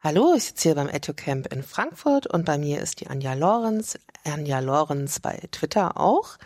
[0.00, 3.98] Hallo, ich sitze hier beim EduCamp in Frankfurt und bei mir ist die Anja Lorenz.
[4.24, 6.38] Anja Lorenz bei Twitter auch.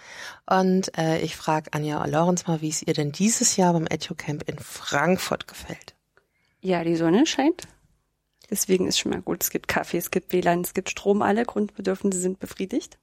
[0.46, 4.48] Und äh, ich frage Anja Lorenz mal, wie es ihr denn dieses Jahr beim EduCamp
[4.48, 5.94] in Frankfurt gefällt.
[6.60, 7.68] Ja, die Sonne scheint.
[8.50, 9.42] Deswegen ist schon mal gut.
[9.42, 12.98] Es gibt Kaffee, es gibt WLAN, es gibt Strom, alle Grundbedürfnisse sind befriedigt.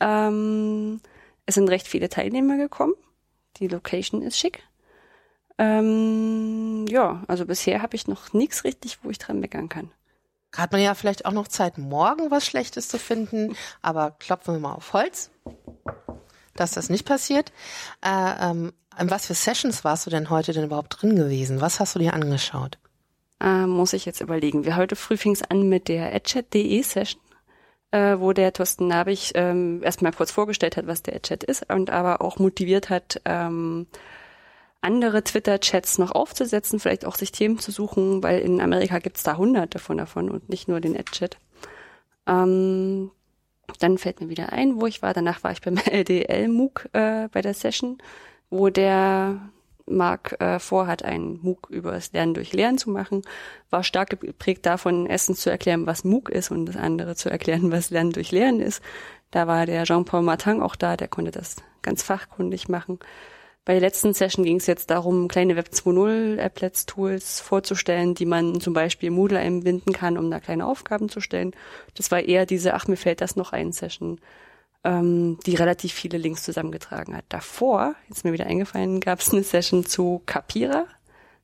[0.00, 1.00] Ähm,
[1.46, 2.94] es sind recht viele Teilnehmer gekommen.
[3.58, 4.62] Die Location ist schick.
[5.58, 9.90] Ähm, ja, also bisher habe ich noch nichts richtig, wo ich dran meckern kann.
[10.56, 14.60] Hat man ja vielleicht auch noch Zeit, morgen was Schlechtes zu finden, aber klopfen wir
[14.60, 15.30] mal auf Holz,
[16.54, 17.52] dass das nicht passiert.
[18.04, 21.60] Äh, ähm, in was für Sessions warst du denn heute denn überhaupt drin gewesen?
[21.60, 22.78] Was hast du dir angeschaut?
[23.40, 24.64] Äh, muss ich jetzt überlegen.
[24.64, 27.22] Wir heute früh fing es an mit der adchat.de Session,
[27.92, 31.90] äh, wo der Thorsten Nabich ähm, erstmal kurz vorgestellt hat, was der Adchat ist und
[31.90, 33.86] aber auch motiviert hat, ähm,
[34.80, 39.36] andere Twitter-Chats noch aufzusetzen, vielleicht auch sich Themen zu suchen, weil in Amerika gibt's da
[39.36, 41.38] hunderte von davon und nicht nur den Ad-Chat.
[42.26, 43.10] Ähm,
[43.80, 45.12] dann fällt mir wieder ein, wo ich war.
[45.14, 47.98] Danach war ich beim LDL-MOOC äh, bei der Session,
[48.50, 49.50] wo der
[49.86, 53.22] Marc äh, vorhat, einen MOOC über das Lernen durch Lernen zu machen.
[53.70, 57.72] War stark geprägt davon, erstens zu erklären, was MOOC ist und das andere zu erklären,
[57.72, 58.82] was Lernen durch Lernen ist.
[59.30, 62.98] Da war der Jean-Paul Martin auch da, der konnte das ganz fachkundig machen.
[63.68, 68.24] Bei der letzten Session ging es jetzt darum, kleine Web 2.0 Applets Tools vorzustellen, die
[68.24, 71.52] man zum Beispiel Moodle einbinden kann, um da kleine Aufgaben zu stellen.
[71.94, 74.22] Das war eher diese, ach, mir fällt das noch ein Session,
[74.84, 77.26] ähm, die relativ viele Links zusammengetragen hat.
[77.28, 80.86] Davor, jetzt mir wieder eingefallen, gab es eine Session zu Capira,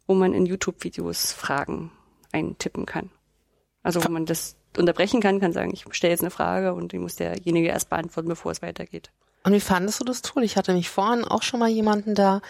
[0.07, 1.91] wo man in YouTube-Videos Fragen
[2.33, 3.11] eintippen kann.
[3.83, 6.99] Also wo man das unterbrechen kann, kann sagen, ich stelle jetzt eine Frage und die
[6.99, 9.11] muss derjenige erst beantworten, bevor es weitergeht.
[9.45, 10.43] Und wie fandest du das Tool?
[10.43, 12.41] Ich hatte mich vorhin auch schon mal jemanden da,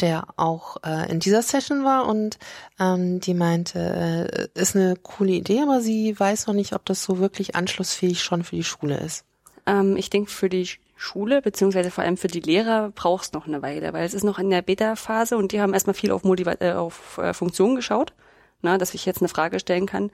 [0.00, 2.38] der auch äh, in dieser Session war und
[2.80, 7.04] ähm, die meinte, äh, ist eine coole Idee, aber sie weiß noch nicht, ob das
[7.04, 9.24] so wirklich anschlussfähig schon für die Schule ist.
[9.64, 13.62] Ähm, ich denke, für die Schule, beziehungsweise vor allem für die Lehrer brauchst noch eine
[13.62, 16.56] Weile, weil es ist noch in der Beta-Phase und die haben erstmal viel auf, Motiva
[16.58, 18.12] äh, auf äh, Funktionen geschaut,
[18.60, 20.10] na, dass ich jetzt eine Frage stellen kann,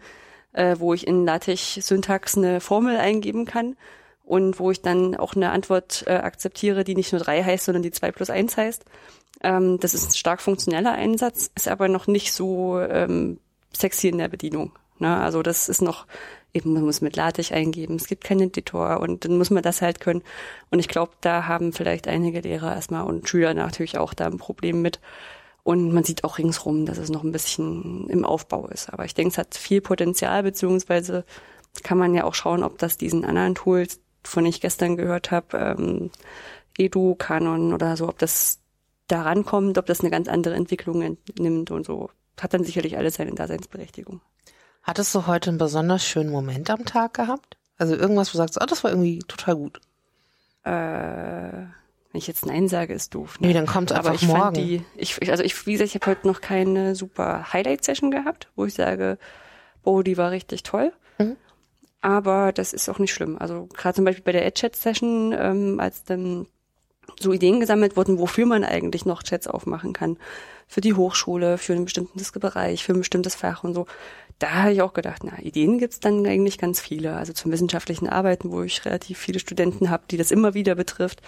[0.52, 3.74] äh, wo ich in LaTeX-Syntax eine Formel eingeben kann
[4.26, 7.84] und wo ich dann auch eine Antwort äh, akzeptiere, die nicht nur drei heißt, sondern
[7.84, 8.84] die zwei plus eins heißt.
[9.42, 13.38] Ähm, das ist ein stark funktioneller Einsatz, ist aber noch nicht so ähm,
[13.72, 14.72] sexy in der Bedienung.
[14.98, 15.16] Ne?
[15.16, 16.06] Also das ist noch,
[16.52, 19.80] eben man muss mit LaTeX eingeben, es gibt keinen Editor und dann muss man das
[19.80, 20.22] halt können.
[20.70, 24.38] Und ich glaube, da haben vielleicht einige Lehrer erstmal und Schüler natürlich auch da ein
[24.38, 25.00] Problem mit.
[25.62, 28.92] Und man sieht auch ringsrum, dass es noch ein bisschen im Aufbau ist.
[28.92, 31.24] Aber ich denke, es hat viel Potenzial, beziehungsweise
[31.82, 35.56] kann man ja auch schauen, ob das diesen anderen Tools von ich gestern gehört habe,
[35.56, 36.10] ähm,
[36.78, 38.60] Edu, Canon oder so, ob das
[39.08, 42.10] da rankommt, ob das eine ganz andere Entwicklung nimmt und so.
[42.40, 44.20] Hat dann sicherlich alles seine Daseinsberechtigung.
[44.82, 47.56] Hattest du heute einen besonders schönen Moment am Tag gehabt?
[47.78, 49.80] Also irgendwas, wo du sagst, oh, das war irgendwie total gut.
[50.64, 53.40] Äh, wenn ich jetzt Nein sage, ist doof.
[53.40, 53.48] Ne?
[53.48, 54.40] Nee, dann kommt es einfach Aber ich morgen.
[54.40, 58.48] fand die, ich, also ich, wie gesagt, ich habe heute noch keine super Highlight-Session gehabt,
[58.56, 59.18] wo ich sage,
[59.82, 60.92] oh, die war richtig toll.
[62.06, 63.36] Aber das ist auch nicht schlimm.
[63.36, 66.46] Also gerade zum Beispiel bei der Ad-Chat-Session, ähm, als dann
[67.18, 70.16] so Ideen gesammelt wurden, wofür man eigentlich noch Chats aufmachen kann.
[70.68, 73.86] Für die Hochschule, für einen bestimmten Bereich, für ein bestimmtes Fach und so.
[74.38, 77.16] Da habe ich auch gedacht, na, Ideen gibt's dann eigentlich ganz viele.
[77.16, 81.22] Also zum wissenschaftlichen Arbeiten, wo ich relativ viele Studenten habe, die das immer wieder betrifft.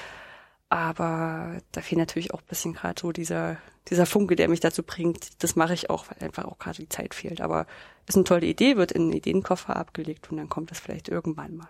[0.70, 3.56] Aber da fehlt natürlich auch ein bisschen gerade so dieser,
[3.88, 5.42] dieser Funke, der mich dazu bringt.
[5.42, 7.40] Das mache ich auch, weil einfach auch gerade die Zeit fehlt.
[7.40, 7.66] Aber
[8.06, 11.56] ist eine tolle Idee, wird in einen Ideenkoffer abgelegt und dann kommt das vielleicht irgendwann
[11.56, 11.68] mal.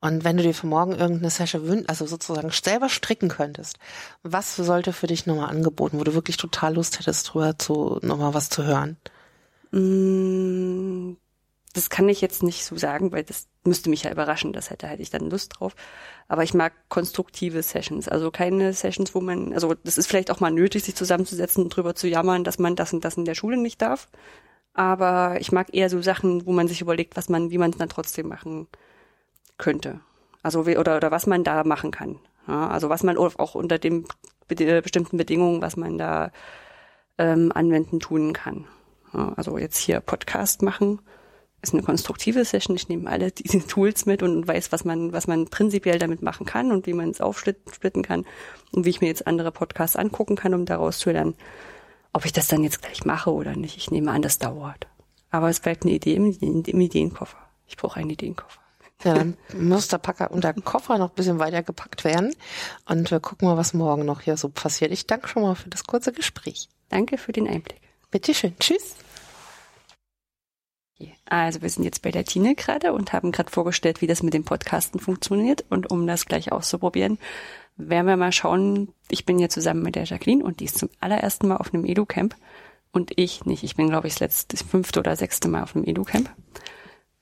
[0.00, 3.78] Und wenn du dir für morgen irgendeine Session wünschst, also sozusagen selber stricken könntest,
[4.24, 8.34] was sollte für dich nochmal angeboten, wo du wirklich total Lust hättest, drüber zu, nochmal
[8.34, 8.96] was zu hören?
[11.74, 14.86] Das kann ich jetzt nicht so sagen, weil das müsste mich ja überraschen, das hätte,
[14.86, 15.74] hätte ich dann Lust drauf.
[16.28, 20.40] Aber ich mag konstruktive Sessions, also keine Sessions, wo man, also das ist vielleicht auch
[20.40, 23.34] mal nötig, sich zusammenzusetzen und drüber zu jammern, dass man das und das in der
[23.34, 24.08] Schule nicht darf.
[24.74, 27.78] Aber ich mag eher so Sachen, wo man sich überlegt, was man, wie man es
[27.78, 28.68] dann trotzdem machen
[29.58, 30.00] könnte.
[30.42, 32.18] Also oder oder was man da machen kann.
[32.48, 34.06] Ja, also was man auch unter den
[34.48, 36.32] bestimmten Bedingungen, was man da
[37.18, 38.66] ähm, anwenden tun kann.
[39.12, 41.00] Ja, also jetzt hier Podcast machen
[41.62, 42.76] ist eine konstruktive Session.
[42.76, 46.44] Ich nehme alle diese Tools mit und weiß, was man, was man prinzipiell damit machen
[46.44, 48.26] kann und wie man es aufsplitten kann
[48.72, 51.34] und wie ich mir jetzt andere Podcasts angucken kann, um daraus zu lernen,
[52.12, 53.76] ob ich das dann jetzt gleich mache oder nicht.
[53.76, 54.88] Ich nehme an, das dauert.
[55.30, 57.38] Aber es bleibt eine Idee im, im Ideenkoffer.
[57.66, 58.60] Ich brauche einen Ideenkoffer.
[59.04, 62.34] Ja, dann muss der Packer und der Koffer noch ein bisschen weiter gepackt werden.
[62.86, 64.92] Und wir gucken mal, was morgen noch hier so passiert.
[64.92, 66.68] Ich danke schon mal für das kurze Gespräch.
[66.88, 67.80] Danke für den Einblick.
[68.10, 68.54] Bitteschön.
[68.60, 68.94] Tschüss.
[71.26, 74.34] Also wir sind jetzt bei der Tine gerade und haben gerade vorgestellt, wie das mit
[74.34, 75.64] dem Podcasten funktioniert.
[75.68, 77.18] Und um das gleich auszuprobieren,
[77.76, 78.92] werden wir mal schauen.
[79.08, 81.84] Ich bin hier zusammen mit der Jacqueline und die ist zum allerersten Mal auf einem
[81.84, 82.36] Edu-Camp.
[82.92, 83.64] Und ich nicht.
[83.64, 86.30] Ich bin, glaube ich, das letzte, das fünfte oder sechste Mal auf einem Edu-Camp.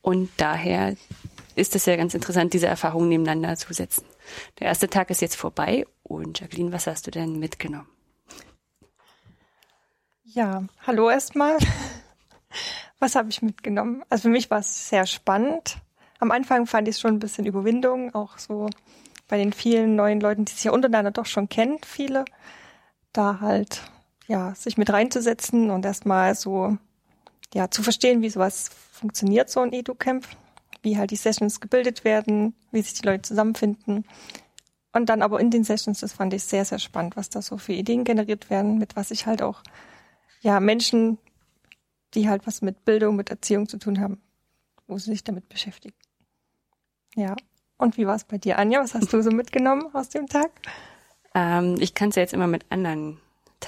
[0.02, 0.96] Und daher
[1.54, 4.04] ist es ja ganz interessant, diese Erfahrungen nebeneinander zu setzen.
[4.58, 7.88] Der erste Tag ist jetzt vorbei und Jacqueline, was hast du denn mitgenommen?
[10.24, 11.58] Ja, hallo erstmal.
[13.00, 14.04] Was habe ich mitgenommen?
[14.08, 15.78] Also für mich war es sehr spannend.
[16.20, 18.68] Am Anfang fand ich es schon ein bisschen Überwindung, auch so
[19.26, 22.24] bei den vielen neuen Leuten, die sich ja untereinander doch schon kennen, viele,
[23.12, 23.82] da halt,
[24.26, 26.76] ja, sich mit reinzusetzen und erstmal so,
[27.54, 30.26] ja, zu verstehen, wie sowas funktioniert, so ein Edu-Camp
[30.82, 34.04] wie halt die Sessions gebildet werden, wie sich die Leute zusammenfinden.
[34.92, 37.58] Und dann aber in den Sessions, das fand ich sehr, sehr spannend, was da so
[37.58, 39.62] für Ideen generiert werden, mit was ich halt auch,
[40.40, 41.18] ja, Menschen,
[42.14, 44.20] die halt was mit Bildung, mit Erziehung zu tun haben,
[44.86, 45.94] wo sie sich damit beschäftigen.
[47.14, 47.36] Ja.
[47.76, 48.80] Und wie war es bei dir, Anja?
[48.80, 50.50] Was hast du so mitgenommen aus dem Tag?
[51.34, 53.18] Ähm, ich kann es ja jetzt immer mit anderen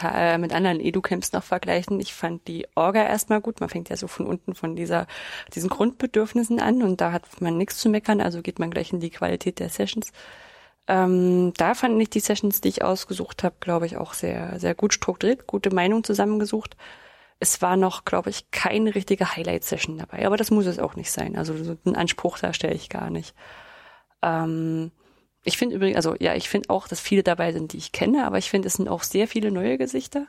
[0.03, 2.01] äh, mit anderen Edu-Camps noch vergleichen.
[2.01, 3.61] Ich fand die Orga erstmal gut.
[3.61, 5.07] Man fängt ja so von unten von dieser,
[5.55, 9.01] diesen Grundbedürfnissen an und da hat man nichts zu meckern, also geht man gleich in
[9.01, 10.13] die Qualität der Sessions.
[10.89, 14.75] Ähm, da fand ich die Sessions, die ich ausgesucht habe, glaube ich, auch sehr, sehr
[14.75, 16.77] gut strukturiert, gute Meinung zusammengesucht.
[17.43, 21.11] Es war noch, glaube ich, keine richtige Highlight-Session dabei, aber das muss es auch nicht
[21.11, 21.37] sein.
[21.37, 23.35] Also so einen Anspruch da stelle ich gar nicht.
[24.23, 24.93] Ähm,
[25.43, 28.27] ich finde übrigens, also ja, ich finde auch, dass viele dabei sind, die ich kenne,
[28.27, 30.29] aber ich finde, es sind auch sehr viele neue Gesichter.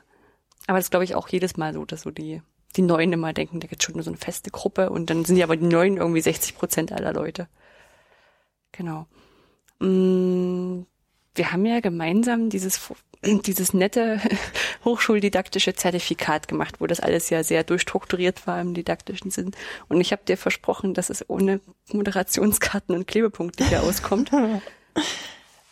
[0.66, 2.42] Aber das glaube ich auch jedes Mal so, dass so die,
[2.74, 5.36] die Neuen immer denken, da gibt schon nur so eine feste Gruppe und dann sind
[5.36, 7.46] ja aber die Neuen irgendwie 60 Prozent aller Leute.
[8.72, 9.06] Genau.
[9.78, 10.82] Mm,
[11.34, 12.80] wir haben ja gemeinsam dieses,
[13.22, 14.20] dieses nette
[14.84, 19.52] hochschuldidaktische Zertifikat gemacht, wo das alles ja sehr durchstrukturiert war im didaktischen Sinn.
[19.88, 21.60] Und ich habe dir versprochen, dass es ohne
[21.92, 24.30] Moderationskarten und Klebepunkte hier auskommt.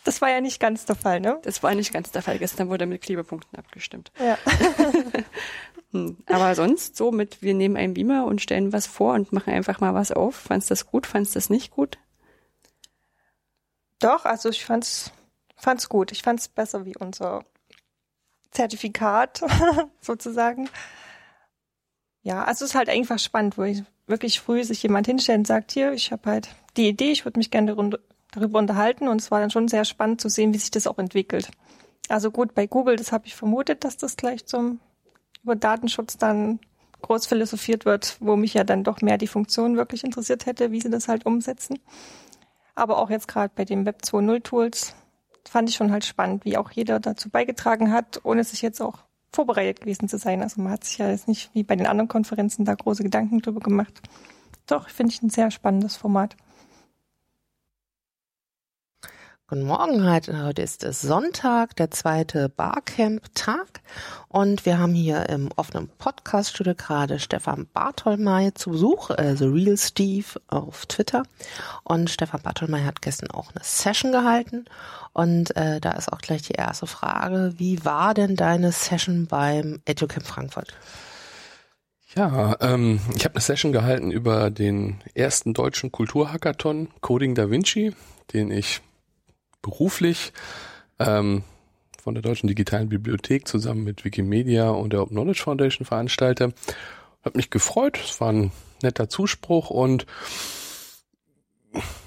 [0.05, 1.39] Das war ja nicht ganz der Fall, ne?
[1.43, 2.37] Das war nicht ganz der Fall.
[2.37, 4.11] Gestern wurde mit Klebepunkten abgestimmt.
[4.19, 4.37] Ja.
[5.91, 6.17] hm.
[6.25, 9.79] Aber sonst so mit, wir nehmen einen Beamer und stellen was vor und machen einfach
[9.79, 10.35] mal was auf.
[10.35, 11.07] Fandst das gut?
[11.07, 11.97] Fandst das nicht gut?
[13.99, 15.13] Doch, also ich fand's,
[15.55, 16.11] fand's gut.
[16.11, 17.45] Ich fand's besser wie unser
[18.51, 19.43] Zertifikat
[20.01, 20.69] sozusagen.
[22.21, 25.47] Ja, also es ist halt einfach spannend, wo ich wirklich früh sich jemand hinstellt und
[25.47, 27.75] sagt, hier, ich habe halt die Idee, ich würde mich gerne
[28.31, 30.97] darüber unterhalten und es war dann schon sehr spannend zu sehen, wie sich das auch
[30.97, 31.49] entwickelt.
[32.09, 34.79] Also gut, bei Google, das habe ich vermutet, dass das gleich zum
[35.43, 36.59] über Datenschutz dann
[37.01, 40.81] groß philosophiert wird, wo mich ja dann doch mehr die Funktion wirklich interessiert hätte, wie
[40.81, 41.79] sie das halt umsetzen.
[42.75, 44.95] Aber auch jetzt gerade bei den Web 2.0 Tools,
[45.47, 48.99] fand ich schon halt spannend, wie auch jeder dazu beigetragen hat, ohne sich jetzt auch
[49.31, 50.41] vorbereitet gewesen zu sein.
[50.41, 53.41] Also man hat sich ja jetzt nicht wie bei den anderen Konferenzen da große Gedanken
[53.41, 54.01] drüber gemacht.
[54.67, 56.37] Doch, finde ich ein sehr spannendes Format.
[59.53, 63.81] Guten Morgen, heute ist es Sonntag, der zweite Barcamp-Tag.
[64.27, 70.25] Und wir haben hier im offenen Podcast-Studio gerade Stefan Bartolmei zu Besuch, also Real Steve
[70.47, 71.21] auf Twitter.
[71.83, 74.65] Und Stefan Bartolmei hat gestern auch eine Session gehalten.
[75.11, 79.83] Und äh, da ist auch gleich die erste Frage, wie war denn deine Session beim
[79.85, 80.73] EduCamp Frankfurt?
[82.15, 87.93] Ja, ähm, ich habe eine Session gehalten über den ersten deutschen Kulturhackathon Coding Da Vinci,
[88.33, 88.81] den ich
[89.63, 90.33] beruflich
[90.99, 91.43] ähm,
[92.03, 96.53] von der Deutschen Digitalen Bibliothek zusammen mit Wikimedia und der Open Knowledge Foundation veranstalte.
[97.23, 98.51] Hat mich gefreut, es war ein
[98.83, 100.05] netter Zuspruch und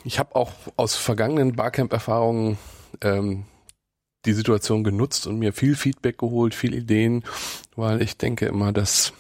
[0.05, 2.59] ich habe auch aus vergangenen Barcamp-Erfahrungen
[3.03, 3.47] ähm,
[4.27, 7.25] die Situation genutzt und mir viel Feedback geholt, viel Ideen,
[7.75, 9.13] weil ich denke immer, dass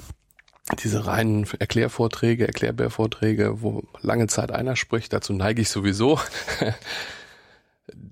[0.82, 6.20] diese reinen Erklärvorträge, Erklärbärvorträge, wo lange Zeit einer spricht, dazu neige ich sowieso.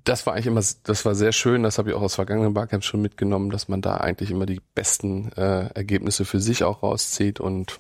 [0.05, 2.87] das war eigentlich immer, das war sehr schön, das habe ich auch aus vergangenen Barcamps
[2.87, 7.41] schon mitgenommen, dass man da eigentlich immer die besten äh, Ergebnisse für sich auch rauszieht
[7.41, 7.79] und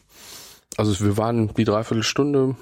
[0.77, 2.57] also wir waren die Dreiviertelstunde,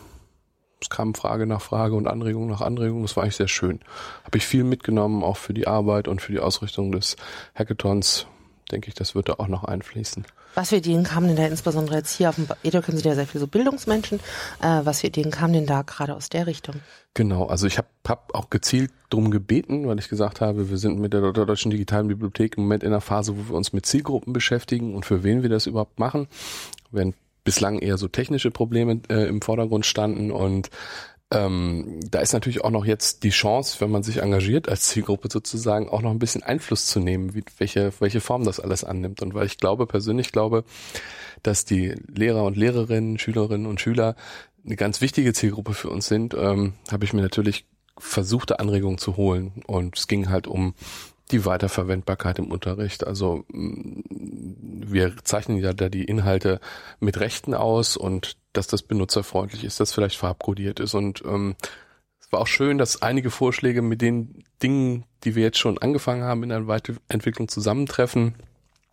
[0.81, 3.81] es kam Frage nach Frage und Anregung nach Anregung, das war eigentlich sehr schön.
[4.25, 7.16] Habe ich viel mitgenommen, auch für die Arbeit und für die Ausrichtung des
[7.55, 8.27] Hackathons,
[8.72, 10.27] denke ich, das wird da auch noch einfließen.
[10.54, 13.26] Was für Ideen kamen denn da insbesondere jetzt hier auf dem Edoken sind ja sehr
[13.26, 14.20] viele so Bildungsmenschen.
[14.60, 16.76] Äh, was für Ideen kamen denn da gerade aus der Richtung?
[17.14, 20.98] Genau, also ich habe hab auch gezielt drum gebeten, weil ich gesagt habe, wir sind
[20.98, 24.32] mit der Deutschen Digitalen Bibliothek im Moment in einer Phase, wo wir uns mit Zielgruppen
[24.32, 26.28] beschäftigen und für wen wir das überhaupt machen.
[26.90, 30.70] Während bislang eher so technische Probleme äh, im Vordergrund standen und
[31.32, 35.28] ähm, da ist natürlich auch noch jetzt die Chance, wenn man sich engagiert als Zielgruppe
[35.30, 39.22] sozusagen, auch noch ein bisschen Einfluss zu nehmen, wie, welche, welche Form das alles annimmt.
[39.22, 40.64] Und weil ich glaube, persönlich glaube,
[41.42, 44.14] dass die Lehrer und Lehrerinnen, Schülerinnen und Schüler
[44.64, 47.64] eine ganz wichtige Zielgruppe für uns sind, ähm, habe ich mir natürlich
[47.98, 49.62] versuchte Anregungen zu holen.
[49.66, 50.74] Und es ging halt um
[51.30, 53.06] die Weiterverwendbarkeit im Unterricht.
[53.06, 54.02] Also mm,
[54.86, 56.60] wir zeichnen ja da die Inhalte
[57.00, 60.94] mit Rechten aus und dass das benutzerfreundlich ist, dass vielleicht farbkodiert ist.
[60.94, 61.56] Und ähm,
[62.20, 66.22] es war auch schön, dass einige Vorschläge mit den Dingen, die wir jetzt schon angefangen
[66.22, 68.34] haben, in der Weiterentwicklung zusammentreffen.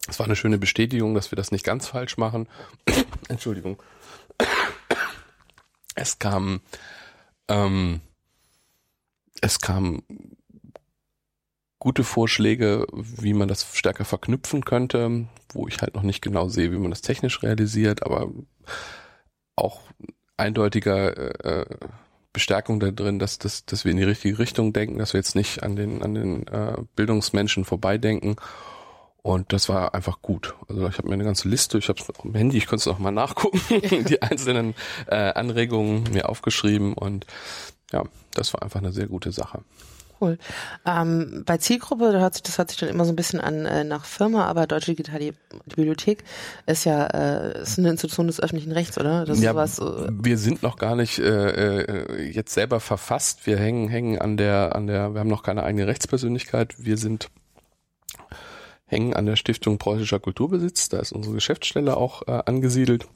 [0.07, 2.47] Es war eine schöne Bestätigung, dass wir das nicht ganz falsch machen.
[3.29, 3.81] Entschuldigung.
[5.95, 6.61] Es kam,
[7.49, 8.01] ähm,
[9.41, 10.03] es kam
[11.79, 16.71] gute Vorschläge, wie man das stärker verknüpfen könnte, wo ich halt noch nicht genau sehe,
[16.71, 18.29] wie man das technisch realisiert, aber
[19.59, 19.81] auch
[20.37, 21.65] eindeutiger äh,
[22.33, 25.35] Bestärkung da drin, dass, dass, dass wir in die richtige Richtung denken, dass wir jetzt
[25.35, 28.35] nicht an den, an den äh, Bildungsmenschen vorbeidenken.
[29.21, 30.55] Und das war einfach gut.
[30.69, 32.81] Also ich habe mir eine ganze Liste, ich habe es auf dem Handy, ich konnte
[32.81, 33.59] es noch mal nachgucken,
[34.05, 34.75] die einzelnen
[35.07, 37.25] äh, Anregungen mir aufgeschrieben und
[37.91, 39.63] ja, das war einfach eine sehr gute Sache
[40.21, 40.37] cool.
[40.85, 43.65] Ähm, bei Zielgruppe, da hört sich, das hört sich dann immer so ein bisschen an
[43.65, 45.33] äh, nach Firma, aber Deutsche Digitale
[45.65, 46.23] Bibliothek
[46.65, 49.25] ist ja äh, ist eine Institution des öffentlichen Rechts, oder?
[49.25, 53.45] Das ja, sowas, äh, wir sind noch gar nicht äh, äh, jetzt selber verfasst.
[53.45, 56.75] Wir hängen hängen an der an der, wir haben noch keine eigene Rechtspersönlichkeit.
[56.77, 57.29] Wir sind
[58.85, 60.89] hängen an der Stiftung Preußischer Kulturbesitz.
[60.89, 63.07] Da ist unsere Geschäftsstelle auch äh, angesiedelt.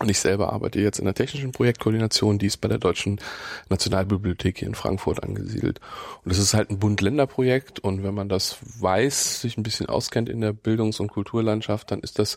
[0.00, 3.20] Und ich selber arbeite jetzt in der technischen Projektkoordination, die ist bei der Deutschen
[3.68, 5.80] Nationalbibliothek hier in Frankfurt angesiedelt.
[6.24, 7.80] Und es ist halt ein Bund-Länder-Projekt.
[7.80, 12.00] Und wenn man das weiß, sich ein bisschen auskennt in der Bildungs- und Kulturlandschaft, dann
[12.00, 12.36] ist das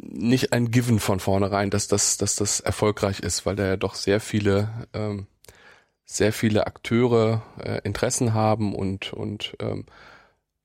[0.00, 3.94] nicht ein Given von vornherein, dass das, dass das erfolgreich ist, weil da ja doch
[3.94, 5.26] sehr viele, ähm,
[6.04, 8.74] sehr viele Akteure äh, Interessen haben.
[8.74, 9.84] Und, und ähm,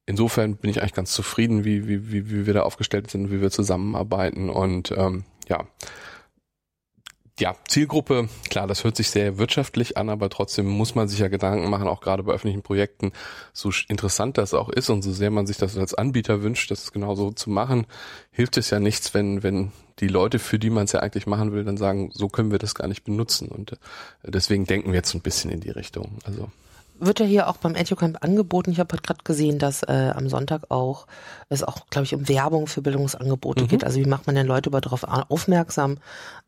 [0.06, 3.42] insofern bin ich eigentlich ganz zufrieden, wie, wie, wie, wie wir da aufgestellt sind, wie
[3.42, 4.50] wir zusammenarbeiten.
[4.50, 5.66] Und ähm, ja,
[7.40, 11.30] ja, Zielgruppe, klar, das hört sich sehr wirtschaftlich an, aber trotzdem muss man sich ja
[11.30, 13.12] Gedanken machen, auch gerade bei öffentlichen Projekten,
[13.54, 16.92] so interessant das auch ist und so sehr man sich das als Anbieter wünscht, das
[16.92, 17.88] genauso zu machen,
[18.30, 21.54] hilft es ja nichts, wenn, wenn die Leute, für die man es ja eigentlich machen
[21.54, 23.48] will, dann sagen, so können wir das gar nicht benutzen.
[23.48, 23.78] Und äh,
[24.26, 26.20] deswegen denken wir jetzt ein bisschen in die Richtung.
[26.26, 26.52] Also
[27.00, 28.72] wird ja hier auch beim EduCamp angeboten.
[28.72, 31.08] Ich habe halt gerade gesehen, dass äh, am Sonntag auch
[31.50, 33.68] es auch, glaube ich, um Werbung für Bildungsangebote mhm.
[33.68, 33.84] geht.
[33.84, 35.98] Also wie macht man denn Leute darauf aufmerksam,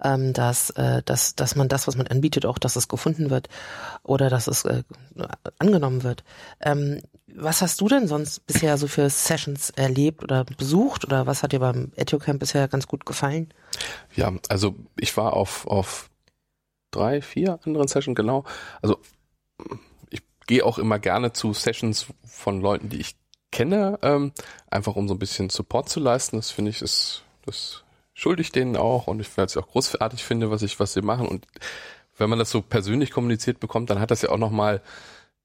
[0.03, 3.49] ähm, dass, äh, dass, dass man das, was man anbietet, auch, dass es gefunden wird
[4.03, 4.83] oder dass es äh,
[5.59, 6.23] angenommen wird.
[6.61, 7.01] Ähm,
[7.37, 11.51] was hast du denn sonst bisher so für Sessions erlebt oder besucht oder was hat
[11.51, 13.53] dir beim EduCamp bisher ganz gut gefallen?
[14.15, 16.09] Ja, also ich war auf, auf
[16.91, 18.45] drei, vier anderen Sessions, genau.
[18.81, 18.99] Also
[20.47, 23.15] gehe auch immer gerne zu Sessions von Leuten, die ich
[23.51, 24.31] kenne, ähm,
[24.69, 26.35] einfach um so ein bisschen Support zu leisten.
[26.37, 27.83] Das finde ich, ist, das
[28.13, 31.27] schuldig denen auch und ich werde es auch großartig finde, was ich, was sie machen.
[31.27, 31.45] Und
[32.17, 34.81] wenn man das so persönlich kommuniziert bekommt, dann hat das ja auch nochmal,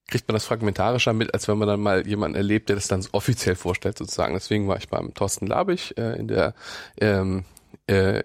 [0.09, 3.05] kriegt man das fragmentarischer mit, als wenn man dann mal jemanden erlebt, der das dann
[3.13, 4.35] offiziell vorstellt sozusagen.
[4.35, 6.55] Deswegen war ich beim Thorsten Labich äh, in der
[7.01, 7.45] ähm,
[7.87, 8.23] äh,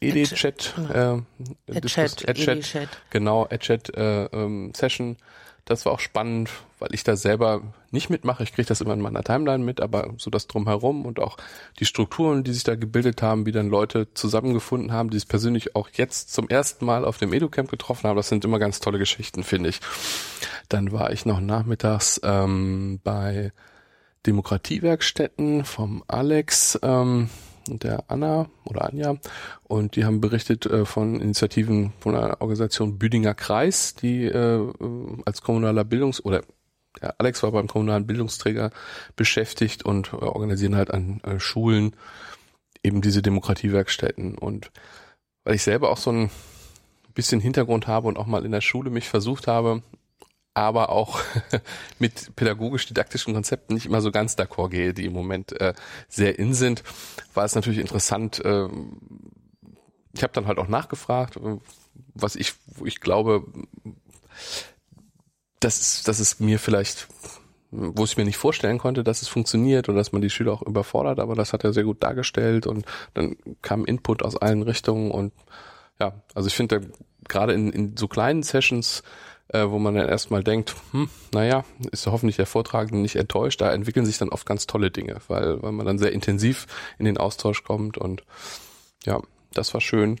[0.00, 1.22] ED-Chat, Genau.
[1.66, 5.16] äh, Chat, Chat, genau, Chat äh, ähm, Session.
[5.64, 8.42] Das war auch spannend, weil ich da selber nicht mitmache.
[8.42, 11.38] Ich kriege das immer in meiner Timeline mit, aber so das drumherum und auch
[11.78, 15.74] die Strukturen, die sich da gebildet haben, wie dann Leute zusammengefunden haben, die sich persönlich
[15.74, 18.98] auch jetzt zum ersten Mal auf dem EduCamp getroffen haben, das sind immer ganz tolle
[18.98, 19.80] Geschichten, finde ich.
[20.68, 23.52] Dann war ich noch nachmittags ähm, bei
[24.26, 27.30] Demokratiewerkstätten vom Alex ähm,
[27.68, 29.16] und der Anna oder Anja.
[29.62, 34.72] Und die haben berichtet äh, von Initiativen von einer Organisation Büdinger Kreis, die äh,
[35.24, 36.42] als kommunaler Bildungs- oder
[37.02, 38.70] ja, Alex war beim kommunalen Bildungsträger
[39.16, 41.96] beschäftigt und äh, organisieren halt an äh, Schulen
[42.82, 44.38] eben diese Demokratiewerkstätten.
[44.38, 44.70] Und
[45.44, 46.30] weil ich selber auch so ein
[47.14, 49.82] bisschen Hintergrund habe und auch mal in der Schule mich versucht habe,
[50.54, 51.20] aber auch
[51.98, 55.74] mit pädagogisch-didaktischen Konzepten nicht immer so ganz d'accord gehe, die im Moment äh,
[56.08, 56.84] sehr in sind,
[57.34, 58.42] war es natürlich interessant.
[58.44, 58.68] Äh,
[60.12, 61.58] ich habe dann halt auch nachgefragt, äh,
[62.14, 63.44] was ich, wo ich glaube,
[65.58, 67.08] dass, dass es mir vielleicht,
[67.70, 70.62] wo ich mir nicht vorstellen konnte, dass es funktioniert oder dass man die Schüler auch
[70.62, 75.10] überfordert, aber das hat er sehr gut dargestellt und dann kam Input aus allen Richtungen
[75.10, 75.32] und
[76.00, 76.90] ja, also ich finde
[77.28, 79.02] gerade in, in so kleinen Sessions
[79.48, 83.72] äh, wo man dann erstmal denkt, hm, naja, ist hoffentlich der Vortragende nicht enttäuscht, da
[83.72, 86.66] entwickeln sich dann oft ganz tolle Dinge, weil, weil man dann sehr intensiv
[86.98, 88.22] in den Austausch kommt und
[89.04, 89.20] ja,
[89.52, 90.20] das war schön.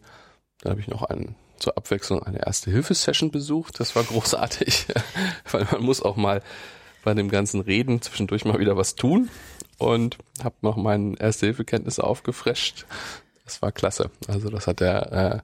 [0.60, 3.80] Dann habe ich noch einen zur Abwechslung eine erste Hilfesession besucht.
[3.80, 4.86] Das war großartig,
[5.50, 6.42] weil man muss auch mal
[7.02, 9.30] bei dem ganzen Reden zwischendurch mal wieder was tun
[9.78, 12.86] und habe noch meine erste Hilfekenntnisse aufgefrescht.
[13.44, 14.10] Das war klasse.
[14.26, 15.40] Also das hat der äh,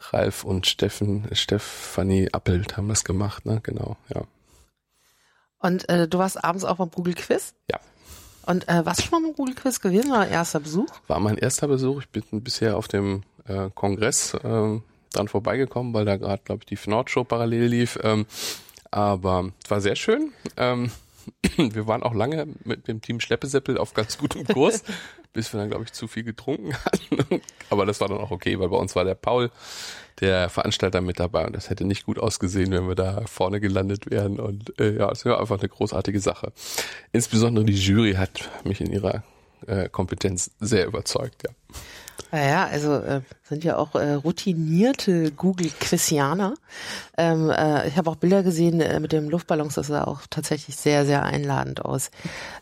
[0.00, 3.60] Ralf und Steffen, Stefanie Appelt haben das gemacht, ne?
[3.62, 4.22] Genau, ja.
[5.58, 7.54] Und äh, du warst abends auch beim Google Quiz?
[7.70, 7.80] Ja.
[8.46, 10.88] Und äh, warst du schon mal beim Google Quiz gewesen oder erster Besuch?
[11.08, 12.02] War mein erster Besuch.
[12.02, 14.38] Ich bin bisher auf dem äh, Kongress äh,
[15.12, 17.98] dran vorbeigekommen, weil da gerade, glaube ich, die Nord-Show parallel lief.
[18.02, 18.26] Ähm,
[18.90, 20.32] aber es war sehr schön.
[20.56, 20.90] Ähm,
[21.56, 24.82] wir waren auch lange mit dem Team Schleppeseppel auf ganz gutem Kurs,
[25.32, 27.40] bis wir dann, glaube ich, zu viel getrunken hatten.
[27.70, 29.50] Aber das war dann auch okay, weil bei uns war der Paul,
[30.20, 34.10] der Veranstalter, mit dabei und das hätte nicht gut ausgesehen, wenn wir da vorne gelandet
[34.10, 34.40] wären.
[34.40, 36.52] Und äh, ja, es war einfach eine großartige Sache.
[37.12, 39.22] Insbesondere die Jury hat mich in ihrer
[39.66, 41.50] äh, Kompetenz sehr überzeugt, ja.
[42.30, 46.54] Naja, also äh, sind ja auch äh, routinierte Google-Quizianer.
[47.16, 50.76] Ähm, äh, ich habe auch Bilder gesehen äh, mit dem Luftballons, das sah auch tatsächlich
[50.76, 52.10] sehr, sehr einladend aus.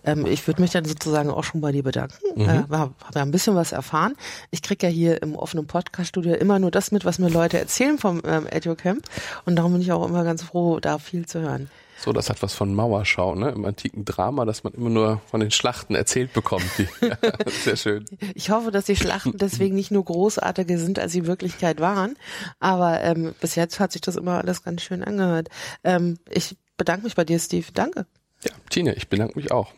[0.05, 2.17] Ähm, ich würde mich dann sozusagen auch schon bei dir bedanken.
[2.37, 2.49] Mhm.
[2.49, 4.15] Äh, habe ja ein bisschen was erfahren.
[4.51, 7.99] Ich krieg ja hier im offenen Podcast-Studio immer nur das mit, was mir Leute erzählen
[7.99, 9.05] vom ähm, EduCamp.
[9.47, 11.69] Und darum bin ich auch immer ganz froh, da viel zu hören.
[11.99, 13.51] So, das hat was von Mauerschau, ne?
[13.51, 16.67] Im antiken Drama, dass man immer nur von den Schlachten erzählt bekommt.
[16.79, 16.87] Die,
[17.51, 18.05] sehr schön.
[18.35, 22.17] Ich hoffe, dass die Schlachten deswegen nicht nur großartiger sind, als sie in Wirklichkeit waren.
[22.61, 25.49] Aber ähm, bis jetzt hat sich das immer alles ganz schön angehört.
[25.85, 27.67] Ähm, ich bedanke mich bei dir, Steve.
[27.73, 28.07] Danke.
[28.45, 29.73] Ja, Tine, ich bedanke mich auch.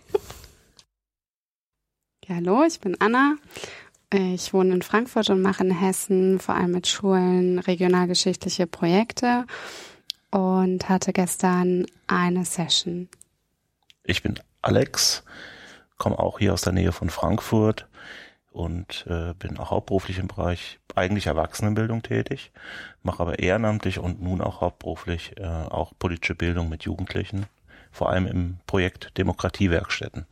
[2.27, 3.37] Ja, hallo, ich bin Anna.
[4.13, 9.45] Ich wohne in Frankfurt und mache in Hessen vor allem mit Schulen regionalgeschichtliche Projekte
[10.31, 13.09] und hatte gestern eine Session.
[14.05, 15.23] Ich bin Alex,
[15.97, 17.87] komme auch hier aus der Nähe von Frankfurt
[18.51, 22.51] und äh, bin auch hauptberuflich im Bereich eigentlich Erwachsenenbildung tätig,
[23.03, 27.47] mache aber ehrenamtlich und nun auch hauptberuflich äh, auch politische Bildung mit Jugendlichen,
[27.93, 30.27] vor allem im Projekt Demokratiewerkstätten.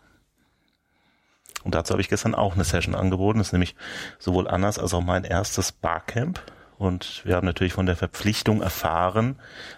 [1.63, 3.39] Und dazu habe ich gestern auch eine Session angeboten.
[3.39, 3.75] Das ist nämlich
[4.21, 6.41] sowohl Annas als auch mein erstes Barcamp
[6.79, 9.37] und wir haben natürlich von der Verpflichtung erfahren,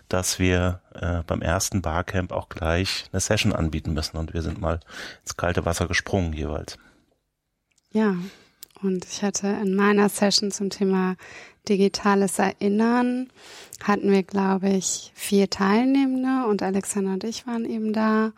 [0.09, 4.17] dass wir äh, beim ersten Barcamp auch gleich eine Session anbieten müssen.
[4.17, 4.81] Und wir sind mal
[5.23, 6.77] ins kalte Wasser gesprungen jeweils.
[7.93, 8.17] Ja,
[8.83, 11.17] und ich hatte in meiner Session zum Thema
[11.69, 13.29] digitales Erinnern,
[13.83, 18.33] hatten wir, glaube ich, vier Teilnehmende und Alexander und ich waren eben da.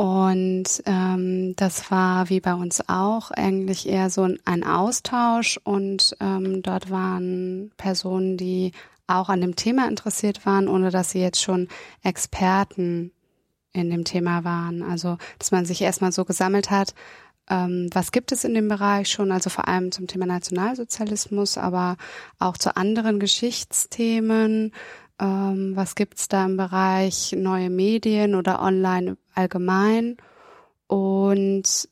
[0.00, 5.60] Und ähm, das war wie bei uns auch eigentlich eher so ein Austausch.
[5.62, 8.72] Und ähm, dort waren Personen, die
[9.06, 11.68] auch an dem Thema interessiert waren, ohne dass sie jetzt schon
[12.02, 13.12] Experten
[13.74, 14.82] in dem Thema waren.
[14.82, 16.94] Also, dass man sich erstmal so gesammelt hat,
[17.50, 21.98] ähm, was gibt es in dem Bereich schon, also vor allem zum Thema Nationalsozialismus, aber
[22.38, 24.72] auch zu anderen Geschichtsthemen,
[25.20, 30.16] ähm, was gibt's da im Bereich neue Medien oder online allgemein.
[30.86, 31.88] Und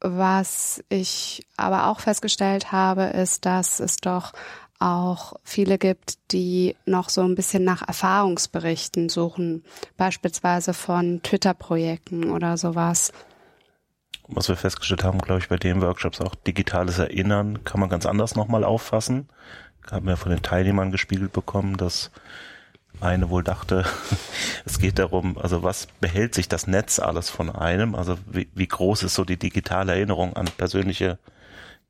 [0.00, 4.32] was ich aber auch festgestellt habe, ist, dass es doch
[4.78, 9.64] auch viele gibt, die noch so ein bisschen nach Erfahrungsberichten suchen,
[9.96, 13.12] beispielsweise von Twitter-Projekten oder sowas.
[14.28, 18.04] Was wir festgestellt haben, glaube ich, bei den Workshops auch digitales Erinnern kann man ganz
[18.04, 19.28] anders nochmal auffassen.
[19.90, 22.10] Haben wir von den Teilnehmern gespiegelt bekommen, dass
[23.00, 23.84] eine wohl dachte,
[24.64, 27.94] es geht darum, also was behält sich das Netz alles von einem?
[27.94, 31.18] Also wie, wie groß ist so die digitale Erinnerung an persönliche,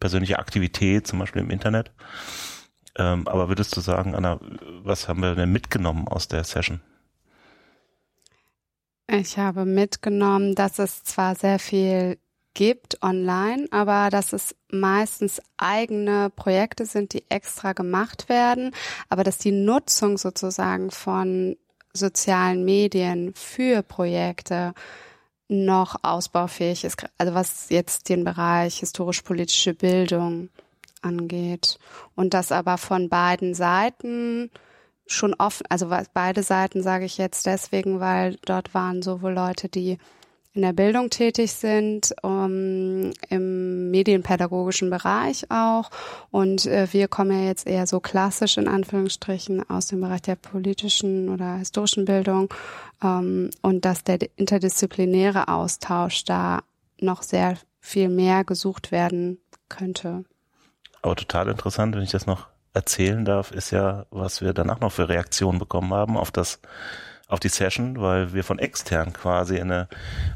[0.01, 1.93] persönliche Aktivität, zum Beispiel im Internet?
[2.97, 4.39] Ähm, aber würdest du sagen, Anna,
[4.83, 6.81] was haben wir denn mitgenommen aus der Session?
[9.07, 12.19] Ich habe mitgenommen, dass es zwar sehr viel
[12.55, 18.71] gibt online, aber dass es meistens eigene Projekte sind, die extra gemacht werden,
[19.09, 21.57] aber dass die Nutzung sozusagen von
[21.93, 24.75] sozialen Medien für Projekte
[25.49, 30.49] noch ausbaufähig ist, also was jetzt den Bereich historisch-politische Bildung
[31.03, 31.79] angeht.
[32.15, 34.51] Und das aber von beiden Seiten
[35.07, 39.99] schon offen, also beide Seiten sage ich jetzt deswegen, weil dort waren sowohl Leute, die
[40.55, 45.91] in der Bildung tätig sind, um, im medienpädagogischen Bereich auch.
[46.31, 50.37] Und äh, wir kommen ja jetzt eher so klassisch in Anführungsstrichen aus dem Bereich der
[50.37, 52.55] politischen oder historischen Bildung.
[53.03, 56.63] Ähm, und dass der interdisziplinäre Austausch da
[57.01, 59.39] noch sehr viel mehr gesucht werden
[59.69, 60.25] könnte.
[61.03, 64.93] Aber total interessant, wenn ich das noch erzählen darf, ist ja, was wir danach noch
[64.93, 66.61] für Reaktionen bekommen haben auf das,
[67.29, 69.89] auf die Session, weil wir von extern quasi eine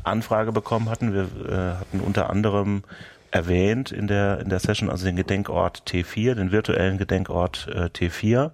[0.04, 1.12] Anfrage bekommen hatten.
[1.12, 2.82] Wir äh, hatten unter anderem
[3.30, 8.52] erwähnt in der in der Session also den Gedenkort T4, den virtuellen Gedenkort äh, T4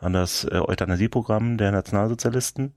[0.00, 2.72] an das äh, Euthanasieprogramm der Nationalsozialisten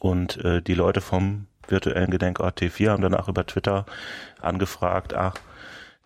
[0.00, 3.86] und äh, die Leute vom virtuellen Gedenkort T4 haben danach über Twitter
[4.40, 5.34] angefragt, ach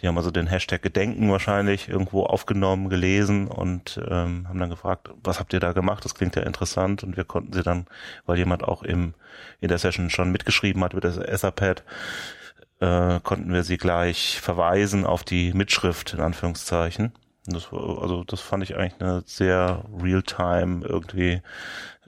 [0.02, 5.10] die haben also den Hashtag Gedenken wahrscheinlich irgendwo aufgenommen, gelesen und ähm, haben dann gefragt,
[5.22, 6.04] was habt ihr da gemacht?
[6.04, 7.86] Das klingt ja interessant und wir konnten sie dann,
[8.26, 9.14] weil jemand auch im
[9.60, 11.84] in der Session schon mitgeschrieben hat über das Etherpad,
[12.80, 17.12] äh, konnten wir sie gleich verweisen auf die Mitschrift in Anführungszeichen.
[17.46, 21.42] Das, also das fand ich eigentlich eine sehr real-time irgendwie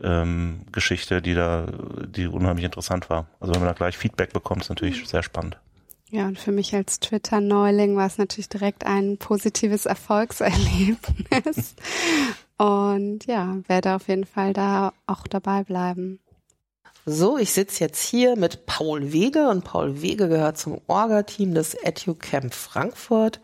[0.03, 1.67] ähm, Geschichte, die da,
[2.07, 3.27] die unheimlich interessant war.
[3.41, 5.07] Also wenn man da gleich Feedback bekommt, ist natürlich mhm.
[5.07, 5.59] sehr spannend.
[6.15, 11.75] Ja, und für mich als Twitter-Neuling war es natürlich direkt ein positives Erfolgserlebnis.
[12.57, 16.21] und ja, werde auf jeden Fall da auch dabei bleiben.
[17.07, 21.75] So, ich sitze jetzt hier mit Paul Wege und Paul Wege gehört zum Orga-Team des
[21.75, 23.43] EduCamp Frankfurt.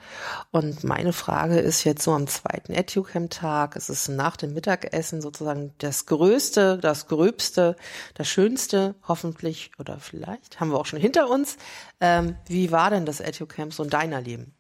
[0.51, 5.75] Und meine Frage ist jetzt so am zweiten EduCamp-Tag, es ist nach dem Mittagessen sozusagen
[5.77, 7.77] das Größte, das Gröbste,
[8.15, 11.59] das Schönste, hoffentlich oder vielleicht, haben wir auch schon hinter uns.
[12.01, 14.55] Ähm, wie war denn das EduCamp so in deiner Leben?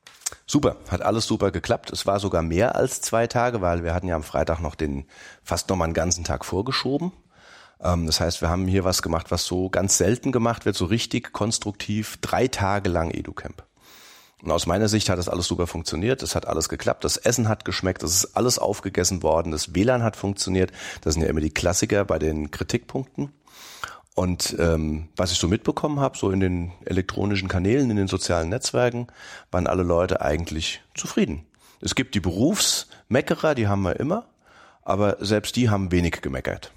[0.44, 1.90] Super, hat alles super geklappt.
[1.90, 5.06] Es war sogar mehr als zwei Tage, weil wir hatten ja am Freitag noch den
[5.42, 7.12] fast noch mal einen ganzen Tag vorgeschoben.
[7.82, 10.84] Ähm, das heißt, wir haben hier was gemacht, was so ganz selten gemacht wird, so
[10.84, 13.64] richtig konstruktiv, drei Tage lang EduCamp.
[14.42, 16.22] Und aus meiner Sicht hat das alles super funktioniert.
[16.22, 17.04] Es hat alles geklappt.
[17.04, 18.02] Das Essen hat geschmeckt.
[18.02, 19.52] Es ist alles aufgegessen worden.
[19.52, 20.72] Das WLAN hat funktioniert.
[21.02, 23.32] Das sind ja immer die Klassiker bei den Kritikpunkten.
[24.14, 28.48] Und ähm, was ich so mitbekommen habe, so in den elektronischen Kanälen, in den sozialen
[28.48, 29.06] Netzwerken,
[29.50, 31.46] waren alle Leute eigentlich zufrieden.
[31.80, 34.26] Es gibt die Berufsmeckerer, die haben wir immer,
[34.82, 36.72] aber selbst die haben wenig gemeckert.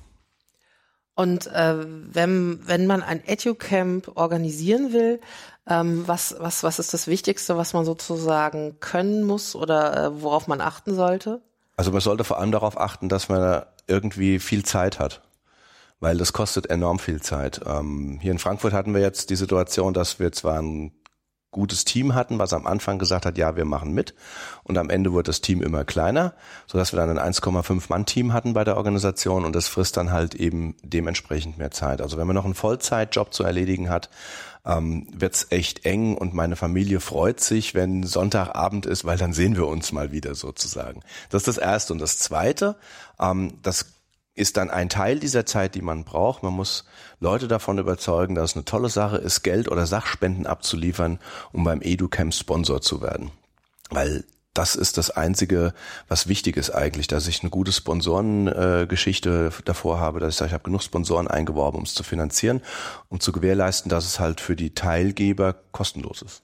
[1.16, 5.20] Und äh, wenn, wenn man ein EduCamp organisieren will,
[5.68, 10.47] ähm, was, was, was ist das Wichtigste, was man sozusagen können muss oder äh, worauf
[10.47, 11.41] man achten sollte?
[11.78, 15.22] Also man sollte vor allem darauf achten, dass man irgendwie viel Zeit hat,
[15.99, 17.61] weil das kostet enorm viel Zeit.
[17.66, 20.91] Ähm, hier in Frankfurt hatten wir jetzt die Situation, dass wir zwar ein
[21.54, 24.14] gutes Team hatten, was am Anfang gesagt hat, ja, wir machen mit.
[24.64, 26.34] Und am Ende wurde das Team immer kleiner,
[26.68, 30.12] sodass wir dann ein 1,5 Mann Team hatten bei der Organisation und das frisst dann
[30.12, 32.01] halt eben dementsprechend mehr Zeit.
[32.01, 34.10] Also wenn man noch einen Vollzeitjob zu erledigen hat,
[34.66, 39.56] ähm, wird's echt eng und meine Familie freut sich, wenn Sonntagabend ist, weil dann sehen
[39.56, 41.01] wir uns mal wieder sozusagen.
[41.30, 41.93] Das ist das Erste.
[41.93, 42.76] Und das Zweite,
[43.20, 43.92] ähm, das
[44.36, 46.43] ist dann ein Teil dieser Zeit, die man braucht.
[46.43, 46.86] Man muss
[47.19, 51.19] Leute davon überzeugen, dass es eine tolle Sache ist, Geld oder Sachspenden abzuliefern,
[51.51, 53.31] um beim EduCamp Sponsor zu werden.
[53.89, 54.23] Weil
[54.53, 55.73] das ist das Einzige,
[56.07, 60.49] was wichtig ist eigentlich, dass ich eine gute Sponsorengeschichte äh, davor habe, dass ich sage,
[60.49, 62.61] ich habe genug Sponsoren eingeworben, um es zu finanzieren,
[63.09, 66.43] um zu gewährleisten, dass es halt für die Teilgeber kostenlos ist.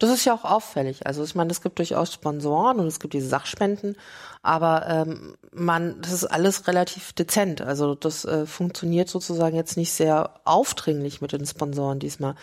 [0.00, 1.06] Das ist ja auch auffällig.
[1.06, 3.96] Also ich meine, es gibt durchaus Sponsoren und es gibt diese Sachspenden,
[4.42, 7.60] aber ähm, man, das ist alles relativ dezent.
[7.60, 12.34] Also das äh, funktioniert sozusagen jetzt nicht sehr aufdringlich mit den Sponsoren diesmal.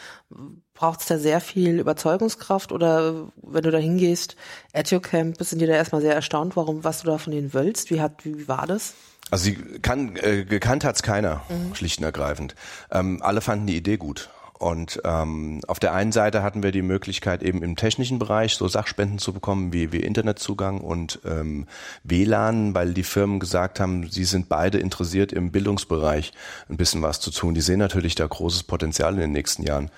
[0.76, 4.36] Braucht es da sehr viel Überzeugungskraft oder wenn du da hingehst,
[4.74, 7.90] EduCamp, sind die da erstmal sehr erstaunt, warum, was du da von denen willst?
[7.90, 8.94] Wie hat, wie war das?
[9.32, 11.74] Also sie kann, äh, gekannt hat's keiner, mhm.
[11.74, 12.54] schlicht und ergreifend.
[12.92, 14.30] Ähm, alle fanden die Idee gut.
[14.60, 18.68] Und ähm, auf der einen Seite hatten wir die Möglichkeit, eben im technischen Bereich so
[18.68, 21.68] Sachspenden zu bekommen wie, wie Internetzugang und ähm,
[22.04, 26.34] WLAN, weil die Firmen gesagt haben, sie sind beide interessiert im Bildungsbereich
[26.70, 27.54] ein bisschen was zu tun.
[27.54, 29.92] Die sehen natürlich da großes Potenzial in den nächsten Jahren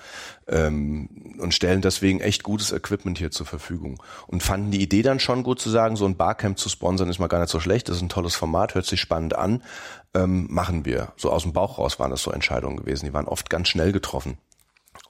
[0.46, 1.08] ähm,
[1.38, 4.02] und stellen deswegen echt gutes Equipment hier zur Verfügung.
[4.26, 7.18] Und fanden die Idee dann schon gut zu sagen, so ein Barcamp zu sponsern ist
[7.18, 9.62] mal gar nicht so schlecht, das ist ein tolles Format, hört sich spannend an,
[10.12, 11.12] ähm, machen wir.
[11.16, 13.92] So aus dem Bauch raus waren das so Entscheidungen gewesen, die waren oft ganz schnell
[13.92, 14.36] getroffen.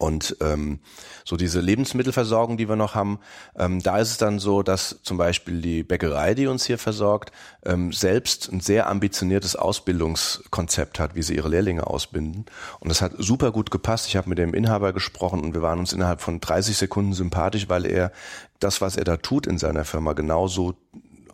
[0.00, 0.80] Und ähm,
[1.26, 3.18] so diese Lebensmittelversorgung, die wir noch haben,
[3.54, 7.32] ähm, da ist es dann so, dass zum Beispiel die Bäckerei, die uns hier versorgt,
[7.66, 12.46] ähm, selbst ein sehr ambitioniertes Ausbildungskonzept hat, wie sie ihre Lehrlinge ausbinden.
[12.78, 14.06] Und das hat super gut gepasst.
[14.06, 17.68] Ich habe mit dem Inhaber gesprochen und wir waren uns innerhalb von 30 Sekunden sympathisch,
[17.68, 18.10] weil er
[18.58, 20.76] das, was er da tut in seiner Firma, genauso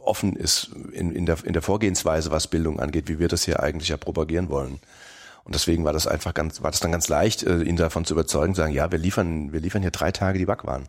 [0.00, 3.60] offen ist in, in, der, in der Vorgehensweise, was Bildung angeht, wie wir das hier
[3.60, 4.80] eigentlich ja propagieren wollen.
[5.46, 8.14] Und deswegen war das einfach ganz, war das dann ganz leicht, äh, ihn davon zu
[8.14, 10.88] überzeugen, zu sagen, ja, wir liefern, wir liefern hier drei Tage die Backwaren.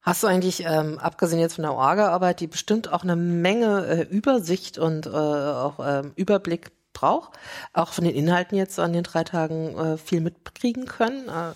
[0.00, 4.02] Hast du eigentlich, ähm, abgesehen jetzt von der Orga-Arbeit, die bestimmt auch eine Menge äh,
[4.02, 7.32] Übersicht und äh, auch ähm, Überblick braucht,
[7.72, 11.28] auch von den Inhalten jetzt an den drei Tagen äh, viel mitkriegen können?
[11.28, 11.52] Äh,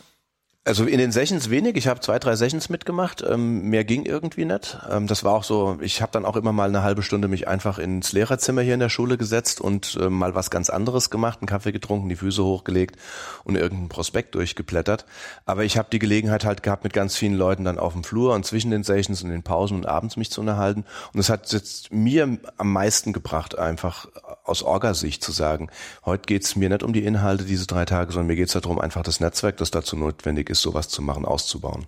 [0.64, 1.76] also in den Sessions wenig.
[1.76, 3.24] Ich habe zwei, drei Sessions mitgemacht.
[3.28, 4.78] Ähm, mehr ging irgendwie nicht.
[4.88, 5.78] Ähm, das war auch so.
[5.80, 8.80] Ich habe dann auch immer mal eine halbe Stunde mich einfach ins Lehrerzimmer hier in
[8.80, 12.44] der Schule gesetzt und äh, mal was ganz anderes gemacht, einen Kaffee getrunken, die Füße
[12.44, 12.96] hochgelegt
[13.42, 15.04] und irgendeinen Prospekt durchgeblättert.
[15.46, 18.32] Aber ich habe die Gelegenheit halt gehabt, mit ganz vielen Leuten dann auf dem Flur
[18.32, 20.84] und zwischen den Sessions und den Pausen und abends mich zu unterhalten.
[21.12, 24.06] Und es hat jetzt mir am meisten gebracht, einfach
[24.44, 25.70] aus Orgasicht zu sagen,
[26.04, 29.02] heute geht's mir nicht um die Inhalte diese drei Tage, sondern mir geht's darum, einfach
[29.02, 31.86] das Netzwerk, das dazu notwendig ist, sowas zu machen, auszubauen.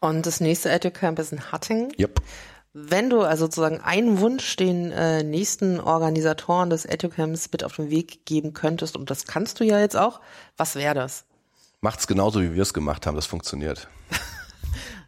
[0.00, 1.92] Und das nächste EduCamp ist in Hattingen.
[1.98, 2.20] Yep.
[2.72, 7.90] Wenn du also sozusagen einen Wunsch den äh, nächsten Organisatoren des EduCamps mit auf den
[7.90, 10.20] Weg geben könntest, und das kannst du ja jetzt auch,
[10.56, 11.24] was wäre das?
[11.80, 13.88] Macht's genauso, wie wir es gemacht haben, das funktioniert.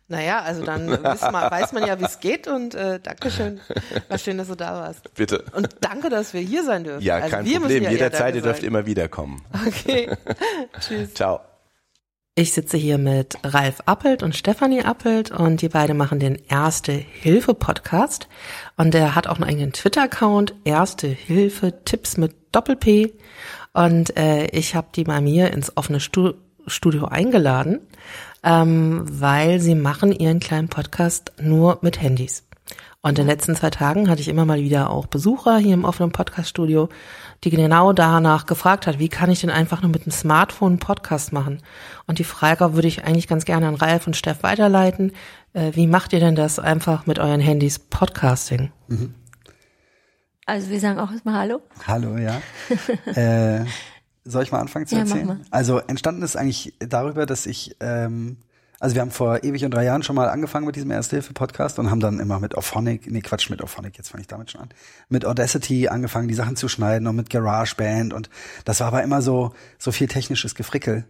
[0.08, 3.60] Naja, also dann man, weiß man ja, wie es geht und äh, Dankeschön.
[4.08, 5.14] War schön, dass du da warst.
[5.14, 5.44] Bitte.
[5.54, 7.02] Und danke, dass wir hier sein dürfen.
[7.02, 7.84] Ja, also kein Problem.
[7.84, 9.42] Ja Jederzeit, ihr dürft immer wieder kommen.
[9.66, 10.14] Okay.
[10.80, 11.14] Tschüss.
[11.14, 11.40] Ciao.
[12.34, 16.92] Ich sitze hier mit Ralf Appelt und Stefanie Appelt und die beiden machen den Erste
[16.92, 18.26] Hilfe Podcast
[18.78, 23.12] und der hat auch einen eigenen Twitter-Account, Erste Hilfe Tipps mit Doppel-P
[23.74, 26.32] und äh, ich habe die bei mir ins offene Stu
[26.66, 27.80] Studio eingeladen
[28.42, 32.44] ähm, weil sie machen ihren kleinen Podcast nur mit Handys.
[33.04, 35.84] Und in den letzten zwei Tagen hatte ich immer mal wieder auch Besucher hier im
[35.84, 36.88] offenen Podcaststudio,
[37.42, 40.78] die genau danach gefragt hat, wie kann ich denn einfach nur mit dem Smartphone einen
[40.78, 41.60] Podcast machen?
[42.06, 45.10] Und die Frage würde ich eigentlich ganz gerne an Ralf und Steff weiterleiten.
[45.52, 48.70] Äh, wie macht ihr denn das einfach mit euren Handys Podcasting?
[48.86, 49.14] Mhm.
[50.46, 51.60] Also wir sagen auch erstmal Hallo.
[51.84, 52.40] Hallo, ja.
[53.60, 53.64] äh,
[54.24, 55.28] soll ich mal anfangen zu erzählen?
[55.28, 58.36] Ja, also entstanden ist eigentlich darüber, dass ich, ähm,
[58.82, 61.92] also wir haben vor ewig und drei Jahren schon mal angefangen mit diesem Ersthilfe-Podcast und
[61.92, 64.70] haben dann immer mit Auphonic, nee Quatsch, mit Auphonic, jetzt fange ich damit schon an,
[65.08, 68.28] mit Audacity angefangen, die Sachen zu schneiden und mit GarageBand und
[68.64, 71.04] das war aber immer so, so viel technisches Gefrickel.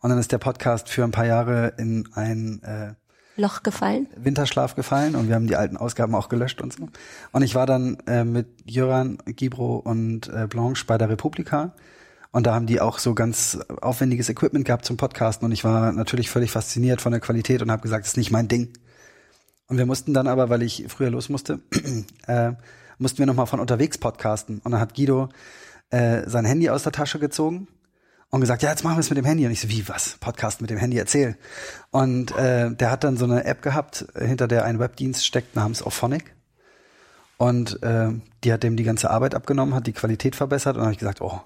[0.00, 2.94] Und dann ist der Podcast für ein paar Jahre in ein äh,
[3.36, 4.06] Loch gefallen?
[4.16, 6.88] Winterschlaf gefallen und wir haben die alten Ausgaben auch gelöscht und so.
[7.32, 11.72] Und ich war dann äh, mit Jöran, Gibro und äh, Blanche bei der Republika
[12.36, 15.90] und da haben die auch so ganz aufwendiges Equipment gehabt zum Podcasten und ich war
[15.92, 18.74] natürlich völlig fasziniert von der Qualität und habe gesagt, das ist nicht mein Ding.
[19.68, 21.60] Und wir mussten dann aber, weil ich früher los musste,
[22.26, 22.52] äh,
[22.98, 24.60] mussten wir nochmal von unterwegs podcasten.
[24.62, 25.30] Und dann hat Guido
[25.88, 27.68] äh, sein Handy aus der Tasche gezogen
[28.28, 29.46] und gesagt, ja, jetzt machen wir es mit dem Handy.
[29.46, 30.18] Und ich so, wie, was?
[30.20, 31.38] Podcast mit dem Handy, erzähl.
[31.90, 35.82] Und äh, der hat dann so eine App gehabt, hinter der ein Webdienst steckt namens
[35.82, 36.36] Auphonic.
[37.38, 38.10] Und äh,
[38.44, 40.98] die hat dem die ganze Arbeit abgenommen, hat die Qualität verbessert und dann habe ich
[40.98, 41.40] gesagt, oh,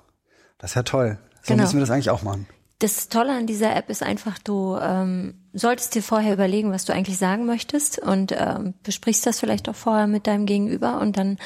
[0.61, 1.19] das ist ja toll.
[1.43, 1.65] So genau.
[1.65, 2.47] müssen wir das eigentlich auch machen.
[2.81, 6.95] Das Tolle an dieser App ist einfach, du ähm, solltest dir vorher überlegen, was du
[6.95, 11.39] eigentlich sagen möchtest und ähm, besprichst das vielleicht auch vorher mit deinem Gegenüber und dann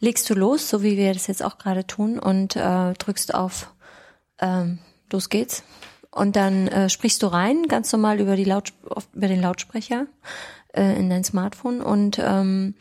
[0.00, 3.72] legst du los, so wie wir das jetzt auch gerade tun und äh, drückst auf
[4.38, 5.62] ähm, los geht's
[6.10, 8.74] und dann äh, sprichst du rein, ganz normal über die Laut
[9.14, 10.06] über den Lautsprecher
[10.74, 12.74] äh, in dein Smartphone und ähm,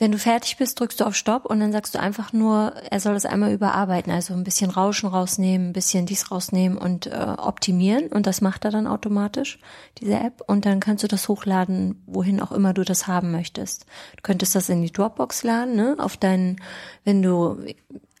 [0.00, 3.00] Wenn du fertig bist, drückst du auf Stopp und dann sagst du einfach nur, er
[3.00, 7.34] soll es einmal überarbeiten, also ein bisschen Rauschen rausnehmen, ein bisschen dies rausnehmen und äh,
[7.36, 8.06] optimieren.
[8.06, 9.58] Und das macht er dann automatisch,
[9.98, 10.42] diese App.
[10.46, 13.84] Und dann kannst du das hochladen, wohin auch immer du das haben möchtest.
[14.16, 16.62] Du könntest das in die Dropbox laden, ne, auf deinen,
[17.04, 17.58] wenn du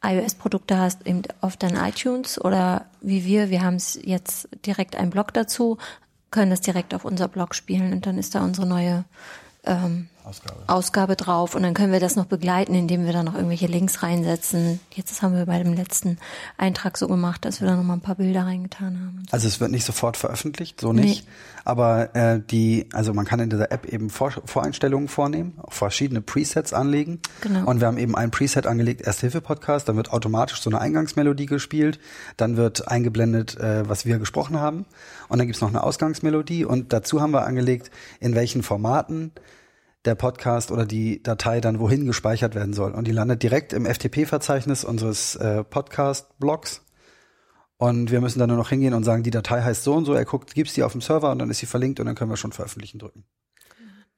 [0.02, 5.10] iOS-Produkte hast, eben auf deinen iTunes oder wie wir, wir haben es jetzt direkt einen
[5.10, 5.78] Blog dazu,
[6.30, 9.04] können das direkt auf unser Blog spielen und dann ist da unsere neue
[9.64, 10.56] ähm, Ausgabe.
[10.66, 14.02] Ausgabe drauf und dann können wir das noch begleiten, indem wir da noch irgendwelche Links
[14.02, 14.80] reinsetzen.
[14.92, 16.18] Jetzt haben wir bei dem letzten
[16.56, 19.22] Eintrag so gemacht, dass wir da noch mal ein paar Bilder reingetan haben.
[19.30, 21.24] Also es wird nicht sofort veröffentlicht, so nicht.
[21.26, 21.32] Nee.
[21.64, 26.20] Aber äh, die, also man kann in dieser App eben Vor Voreinstellungen vornehmen, auch verschiedene
[26.20, 27.20] Presets anlegen.
[27.40, 27.66] Genau.
[27.66, 31.98] Und wir haben eben ein Preset angelegt, Ersthilfe-Podcast, dann wird automatisch so eine Eingangsmelodie gespielt,
[32.36, 34.86] dann wird eingeblendet, äh, was wir gesprochen haben.
[35.28, 37.90] Und dann gibt's noch eine Ausgangsmelodie und dazu haben wir angelegt,
[38.20, 39.32] in welchen Formaten
[40.04, 42.92] der Podcast oder die Datei dann wohin gespeichert werden soll.
[42.92, 46.82] Und die landet direkt im FTP-Verzeichnis unseres äh, Podcast-Blogs.
[47.76, 50.12] Und wir müssen dann nur noch hingehen und sagen, die Datei heißt so und so.
[50.14, 52.30] Er guckt, gibt's die auf dem Server und dann ist sie verlinkt und dann können
[52.30, 53.24] wir schon veröffentlichen drücken.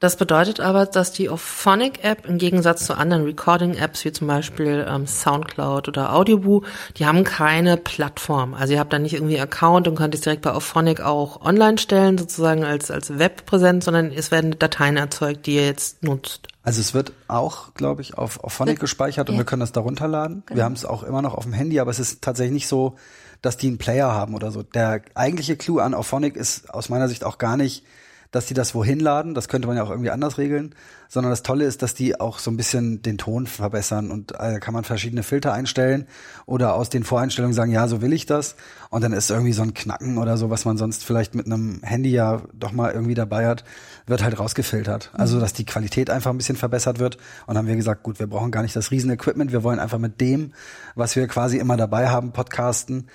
[0.02, 5.06] Das bedeutet aber, dass die Auphonic-App im Gegensatz zu anderen Recording-Apps wie zum Beispiel ähm,
[5.06, 6.64] Soundcloud oder Audioboo,
[6.96, 8.52] die haben keine Plattform.
[8.52, 11.78] Also ihr habt da nicht irgendwie Account und könnt es direkt bei Auphonic auch online
[11.78, 16.48] stellen, sozusagen als, als Webpräsenz, sondern es werden Dateien erzeugt, die ihr jetzt nutzt.
[16.64, 19.42] Also es wird auch, glaube ich, auf Auphonic gespeichert und ja.
[19.42, 20.42] wir können das da runterladen.
[20.46, 20.56] Genau.
[20.56, 22.96] Wir haben es auch immer noch auf dem Handy, aber es ist tatsächlich nicht so,
[23.40, 24.64] dass die einen Player haben oder so.
[24.64, 27.84] Der eigentliche Clou an Auphonic ist aus meiner Sicht auch gar nicht,
[28.32, 30.74] dass die das wohin laden, das könnte man ja auch irgendwie anders regeln,
[31.08, 34.58] sondern das Tolle ist, dass die auch so ein bisschen den Ton verbessern und äh,
[34.58, 36.06] kann man verschiedene Filter einstellen
[36.46, 38.56] oder aus den Voreinstellungen sagen, ja, so will ich das.
[38.88, 41.80] Und dann ist irgendwie so ein Knacken oder so, was man sonst vielleicht mit einem
[41.82, 43.64] Handy ja doch mal irgendwie dabei hat,
[44.06, 45.10] wird halt rausgefiltert.
[45.12, 47.18] Also, dass die Qualität einfach ein bisschen verbessert wird.
[47.46, 50.22] Und haben wir gesagt, gut, wir brauchen gar nicht das Riesenequipment, wir wollen einfach mit
[50.22, 50.54] dem,
[50.94, 53.08] was wir quasi immer dabei haben, podcasten.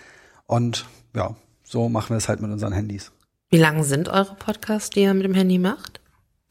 [0.46, 3.12] Und ja, so machen wir es halt mit unseren Handys.
[3.50, 6.02] Wie lang sind eure Podcasts, die ihr mit dem Handy macht?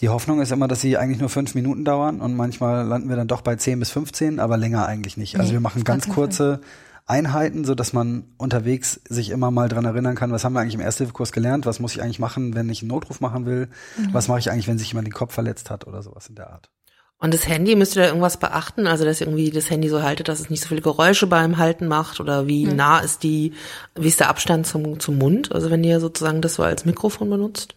[0.00, 3.16] Die Hoffnung ist immer, dass sie eigentlich nur fünf Minuten dauern und manchmal landen wir
[3.16, 5.36] dann doch bei zehn bis 15, aber länger eigentlich nicht.
[5.36, 6.60] Also nee, wir machen ganz kurze
[7.04, 10.74] Einheiten, so dass man unterwegs sich immer mal dran erinnern kann, was haben wir eigentlich
[10.74, 13.68] im Ersthilfekurs gelernt, was muss ich eigentlich machen, wenn ich einen Notruf machen will,
[13.98, 14.12] mhm.
[14.12, 16.50] was mache ich eigentlich, wenn sich jemand den Kopf verletzt hat oder sowas in der
[16.50, 16.70] Art.
[17.18, 18.86] Und das Handy, müsst ihr da irgendwas beachten?
[18.86, 21.88] Also, dass irgendwie das Handy so haltet, dass es nicht so viele Geräusche beim Halten
[21.88, 22.20] macht?
[22.20, 22.76] Oder wie mhm.
[22.76, 23.54] nah ist die,
[23.94, 25.52] wie ist der Abstand zum, zum Mund?
[25.52, 27.76] Also, wenn ihr sozusagen das so als Mikrofon benutzt?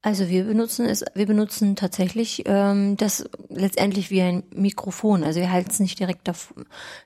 [0.00, 5.24] Also wir benutzen es, wir benutzen tatsächlich ähm, das letztendlich wie ein Mikrofon.
[5.24, 6.54] Also wir halten es nicht direkt auf,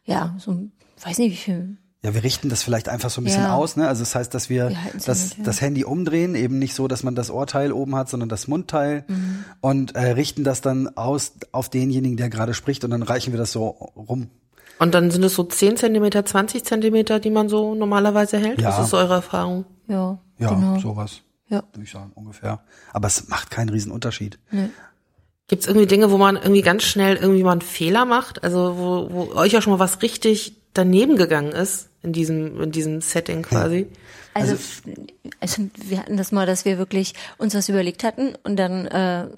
[0.04, 0.68] ja, so,
[1.02, 3.54] weiß nicht wie viel, ja, wir richten das vielleicht einfach so ein bisschen ja.
[3.54, 3.86] aus, ne?
[3.86, 4.76] Also das heißt, dass wir, wir
[5.06, 5.44] das, mit, ja.
[5.44, 9.04] das Handy umdrehen, eben nicht so, dass man das Ohrteil oben hat, sondern das Mundteil
[9.06, 9.44] mhm.
[9.60, 13.38] und äh, richten das dann aus auf denjenigen, der gerade spricht und dann reichen wir
[13.38, 14.30] das so rum.
[14.80, 18.60] Und dann sind es so 10 Zentimeter, 20 Zentimeter, die man so normalerweise hält?
[18.60, 18.70] Ja.
[18.70, 19.64] Was ist eure Erfahrung?
[19.86, 20.80] Ja, ja genau.
[20.80, 21.20] sowas.
[21.48, 21.62] Ja.
[21.72, 22.64] Würde ich sagen, ungefähr.
[22.92, 24.40] Aber es macht keinen riesen Unterschied.
[24.50, 24.70] Nee.
[25.46, 28.42] Gibt es irgendwie Dinge, wo man irgendwie ganz schnell irgendwie mal einen Fehler macht?
[28.42, 32.72] Also wo, wo euch auch schon mal was richtig daneben gegangen ist in diesem, in
[32.72, 33.86] diesem Setting quasi?
[34.34, 34.56] Also,
[35.40, 39.28] also wir hatten das mal, dass wir wirklich uns was überlegt hatten und dann äh,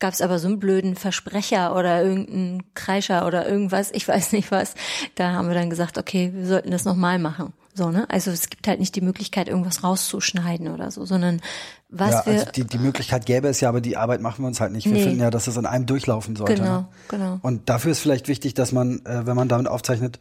[0.00, 4.50] gab es aber so einen blöden Versprecher oder irgendeinen Kreischer oder irgendwas, ich weiß nicht
[4.50, 4.74] was.
[5.14, 7.52] Da haben wir dann gesagt, okay, wir sollten das nochmal machen.
[7.74, 8.04] So, ne?
[8.10, 11.40] Also es gibt halt nicht die Möglichkeit, irgendwas rauszuschneiden oder so, sondern
[11.88, 12.32] was ja, wir.
[12.32, 14.86] Also die, die Möglichkeit gäbe es ja, aber die Arbeit machen wir uns halt nicht.
[14.86, 15.04] Wir nee.
[15.04, 16.56] finden ja, dass es an einem durchlaufen sollte.
[16.56, 16.88] Genau, ne?
[17.08, 17.38] genau.
[17.40, 20.18] Und dafür ist vielleicht wichtig, dass man, äh, wenn man damit aufzeichnet,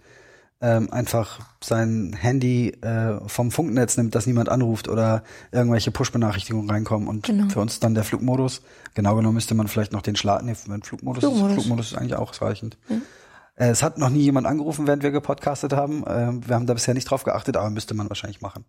[0.62, 7.07] ähm, einfach sein Handy äh, vom Funknetz nimmt, dass niemand anruft oder irgendwelche Push-Benachrichtigungen reinkommen.
[7.07, 7.49] Und genau.
[7.49, 8.62] für uns dann der Flugmodus.
[8.93, 11.49] Genau genommen müsste man vielleicht noch den Schlag, nee, wenn Flugmodus, Flugmodus.
[11.49, 12.78] Ist, Flugmodus ist eigentlich auch ausreichend.
[12.89, 13.01] Mhm.
[13.55, 16.05] Äh, es hat noch nie jemand angerufen, während wir gepodcastet haben.
[16.05, 18.66] Äh, wir haben da bisher nicht drauf geachtet, aber müsste man wahrscheinlich machen.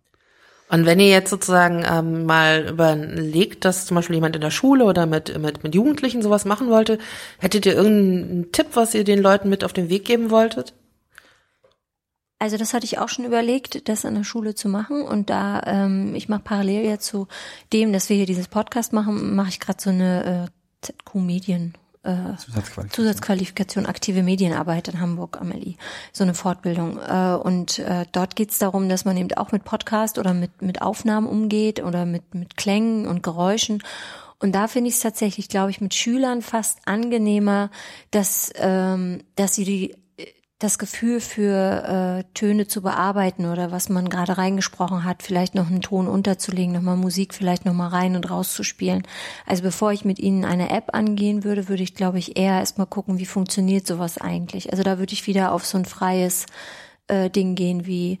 [0.69, 4.85] Und wenn ihr jetzt sozusagen ähm, mal überlegt, dass zum Beispiel jemand in der Schule
[4.85, 6.97] oder mit, mit, mit Jugendlichen sowas machen wollte,
[7.37, 10.73] hättet ihr irgendeinen Tipp, was ihr den Leuten mit auf den Weg geben wolltet?
[12.43, 15.01] Also das hatte ich auch schon überlegt, das an der Schule zu machen.
[15.01, 17.29] Und da ähm, ich mache parallel ja zu
[17.71, 21.73] dem, dass wir hier dieses Podcast machen, mache ich gerade so eine äh, ZQ-Medien.
[22.03, 22.89] Äh, Zusatzqualifikation.
[22.89, 25.75] Zusatzqualifikation aktive Medienarbeit in Hamburg, Amelie.
[26.11, 26.99] So eine Fortbildung.
[26.99, 30.61] Äh, und äh, dort geht es darum, dass man eben auch mit Podcast oder mit,
[30.61, 33.81] mit Aufnahmen umgeht oder mit, mit Klängen und Geräuschen.
[34.39, 37.71] Und da finde ich es tatsächlich, glaube ich, mit Schülern fast angenehmer,
[38.11, 39.95] dass, ähm, dass sie die
[40.59, 45.67] das Gefühl für äh, Töne zu bearbeiten oder was man gerade reingesprochen hat, vielleicht noch
[45.67, 49.03] einen Ton unterzulegen, nochmal Musik vielleicht nochmal rein und raus zu spielen.
[49.45, 52.87] Also bevor ich mit Ihnen eine App angehen würde, würde ich, glaube ich, eher erstmal
[52.87, 54.71] gucken, wie funktioniert sowas eigentlich.
[54.71, 56.45] Also da würde ich wieder auf so ein freies
[57.07, 58.19] äh, Ding gehen wie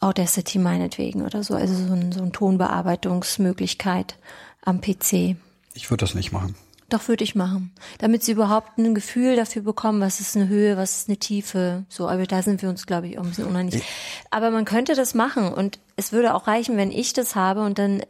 [0.00, 1.54] Audacity meinetwegen oder so.
[1.54, 4.18] Also so ein, so ein Tonbearbeitungsmöglichkeit
[4.62, 5.36] am PC.
[5.74, 6.54] Ich würde das nicht machen.
[6.92, 10.76] Doch würde ich machen, damit sie überhaupt ein Gefühl dafür bekommen, was ist eine Höhe,
[10.76, 11.84] was ist eine Tiefe.
[11.88, 13.82] So, aber da sind wir uns, glaube ich, auch ein bisschen uneinig.
[14.30, 17.78] Aber man könnte das machen und es würde auch reichen, wenn ich das habe und
[17.78, 18.02] dann,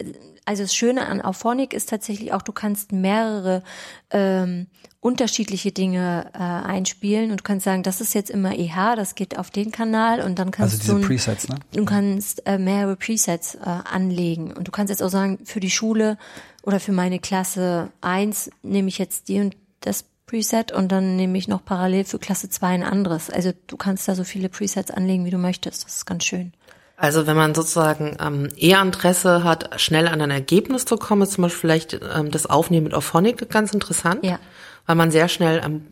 [0.47, 3.63] also das Schöne an Auphonic ist tatsächlich auch, du kannst mehrere
[4.11, 4.67] ähm,
[4.99, 9.39] unterschiedliche Dinge äh, einspielen und du kannst sagen, das ist jetzt immer EH, das geht
[9.39, 11.57] auf den Kanal und dann kannst Also diese du Presets, ne?
[11.73, 15.71] Du kannst äh, mehrere Presets äh, anlegen und du kannst jetzt auch sagen, für die
[15.71, 16.19] Schule
[16.63, 21.37] oder für meine Klasse 1 nehme ich jetzt die und das Preset und dann nehme
[21.37, 23.29] ich noch parallel für Klasse 2 ein anderes.
[23.31, 25.85] Also du kannst da so viele Presets anlegen, wie du möchtest.
[25.85, 26.53] Das ist ganz schön.
[26.97, 31.33] Also wenn man sozusagen ähm, eher Interesse hat, schnell an ein Ergebnis zu kommen, ist
[31.33, 34.39] zum Beispiel vielleicht ähm, das Aufnehmen mit Auphonic ganz interessant, Ja.
[34.87, 35.83] weil man sehr schnell am äh,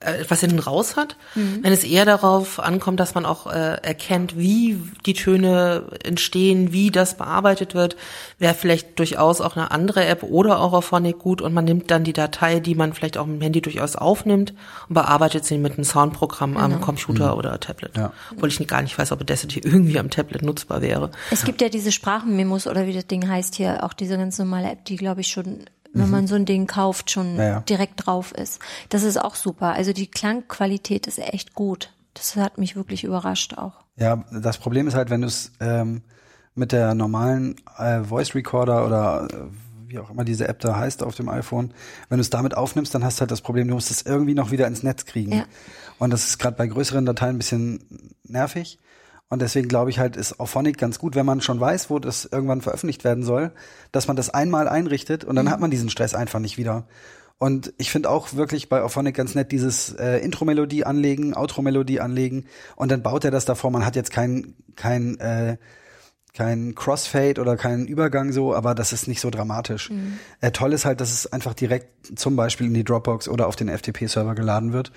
[0.00, 1.16] etwas hinten raus hat.
[1.34, 1.60] Mhm.
[1.62, 6.90] Wenn es eher darauf ankommt, dass man auch äh, erkennt, wie die Töne entstehen, wie
[6.90, 7.96] das bearbeitet wird,
[8.38, 12.04] wäre vielleicht durchaus auch eine andere App oder auch Auphonic gut und man nimmt dann
[12.04, 14.52] die Datei, die man vielleicht auch mit dem Handy durchaus aufnimmt
[14.88, 16.84] und bearbeitet sie mit einem Soundprogramm am Genau.
[16.84, 17.38] Computer Mhm.
[17.38, 17.96] oder Tablet.
[17.96, 18.12] Ja.
[18.32, 21.10] Obwohl ich gar nicht weiß, ob Audacity irgendwie am Tablet nutzbar wäre.
[21.30, 24.70] Es gibt ja diese Sprachenmemos oder wie das Ding heißt hier, auch diese ganz normale
[24.72, 25.60] App, die glaube ich schon,
[25.96, 26.10] wenn Mhm.
[26.10, 27.60] man so ein Ding kauft, schon Ja, ja.
[27.60, 28.60] direkt drauf ist.
[28.88, 29.72] Das ist auch super.
[29.72, 31.92] Also die Klangqualität ist echt gut.
[32.14, 33.72] Das hat mich wirklich überrascht auch.
[33.96, 36.02] Ja, das Problem ist halt, wenn du es ähm,
[36.54, 39.36] mit der normalen äh, Voice Recorder oder äh,
[39.88, 41.72] wie auch immer diese App da heißt auf dem iPhone,
[42.08, 44.34] wenn du es damit aufnimmst, dann hast du halt das Problem, du musst es irgendwie
[44.34, 45.32] noch wieder ins Netz kriegen.
[45.32, 45.44] Ja.
[45.98, 48.78] Und das ist gerade bei größeren Dateien ein bisschen nervig.
[49.28, 52.26] Und deswegen glaube ich halt, ist Auphonic ganz gut, wenn man schon weiß, wo das
[52.26, 53.50] irgendwann veröffentlicht werden soll,
[53.90, 55.50] dass man das einmal einrichtet und dann Mhm.
[55.50, 56.86] hat man diesen Stress einfach nicht wieder.
[57.38, 62.46] Und ich finde auch wirklich bei Auphonic ganz nett dieses äh, Intro-Melodie anlegen, Outro-Melodie anlegen
[62.76, 63.70] und dann baut er das davor.
[63.70, 65.56] Man hat jetzt kein, kein, äh,
[66.36, 69.90] kein Crossfade oder keinen Übergang so, aber das ist nicht so dramatisch.
[69.90, 70.18] Mhm.
[70.40, 73.56] Äh, toll ist halt, dass es einfach direkt zum Beispiel in die Dropbox oder auf
[73.56, 74.92] den FTP-Server geladen wird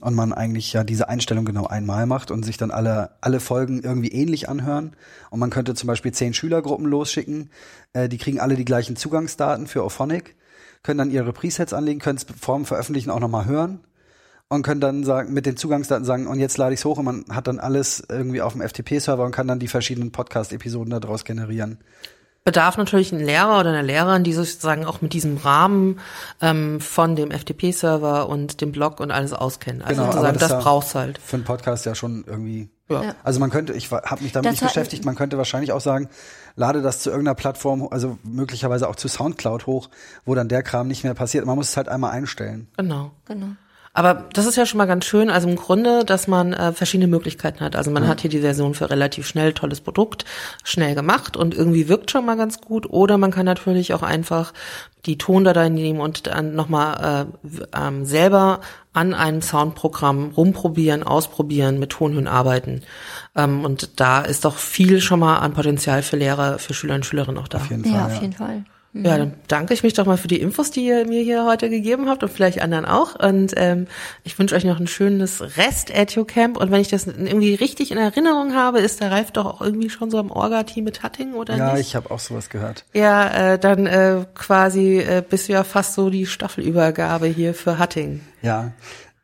[0.00, 3.82] und man eigentlich ja diese Einstellung genau einmal macht und sich dann alle, alle Folgen
[3.82, 4.96] irgendwie ähnlich anhören.
[5.30, 7.50] Und man könnte zum Beispiel zehn Schülergruppen losschicken,
[7.92, 10.34] äh, die kriegen alle die gleichen Zugangsdaten für Auphonic,
[10.82, 13.80] können dann ihre Presets anlegen, können es vor dem Veröffentlichen auch nochmal hören
[14.52, 17.06] und können dann sagen, mit den Zugangsdaten sagen, und jetzt lade ich es hoch und
[17.06, 21.24] man hat dann alles irgendwie auf dem FTP-Server und kann dann die verschiedenen Podcast-Episoden daraus
[21.24, 21.78] generieren.
[22.44, 26.00] bedarf natürlich ein Lehrer oder eine Lehrerin, die sozusagen auch mit diesem Rahmen
[26.42, 29.80] ähm, von dem FTP-Server und dem Blog und alles auskennen.
[29.80, 31.18] Also sozusagen, das, ja brauchst halt.
[31.18, 32.68] Für einen Podcast ja schon irgendwie.
[32.90, 33.14] Ja.
[33.24, 36.10] Also man könnte, ich habe mich damit Das nicht beschäftigt, man könnte wahrscheinlich auch sagen,
[36.56, 39.88] lade das zu irgendeiner Plattform, also möglicherweise auch zu Soundcloud hoch,
[40.26, 41.46] wo dann der Kram nicht mehr passiert.
[41.46, 42.68] Man muss es halt einmal einstellen.
[42.76, 43.12] Genau.
[43.24, 43.46] Genau.
[43.94, 47.08] Aber das ist ja schon mal ganz schön, also im Grunde, dass man äh, verschiedene
[47.08, 47.76] Möglichkeiten hat.
[47.76, 48.08] Also man Ja.
[48.08, 50.24] hat hier die Version für relativ schnell, tolles Produkt,
[50.64, 52.88] schnell gemacht und irgendwie wirkt schon mal ganz gut.
[52.88, 54.54] Oder man kann natürlich auch einfach
[55.04, 58.60] die Tondatei nehmen und dann nochmal äh, ähm, selber
[58.94, 62.82] an einem Soundprogramm rumprobieren, ausprobieren, mit Tonhöhen arbeiten.
[63.36, 67.04] Ähm, und da ist doch viel schon mal an Potenzial für Lehrer, für Schüler und
[67.04, 67.58] Schülerinnen auch da.
[67.58, 68.06] Auf jeden Ja, Fall.
[68.06, 68.20] auf Ja.
[68.22, 68.64] jeden Fall.
[68.94, 71.70] Ja, dann danke ich mich doch mal für die Infos, die ihr mir hier heute
[71.70, 73.14] gegeben habt und vielleicht anderen auch.
[73.18, 73.86] Und ähm,
[74.22, 76.58] ich wünsche euch noch ein schönes Rest EduCamp.
[76.58, 79.88] Und wenn ich das irgendwie richtig in Erinnerung habe, ist der Ralf doch auch irgendwie
[79.88, 81.80] schon so am Orga-Team mit Hatting, oder Ja, nicht?
[81.88, 82.84] ich habe auch sowas gehört.
[82.92, 87.78] ja, äh, dann äh, quasi äh, bist du ja fast so die Staffelübergabe hier für
[87.78, 88.20] Hatting.
[88.42, 88.72] Ja.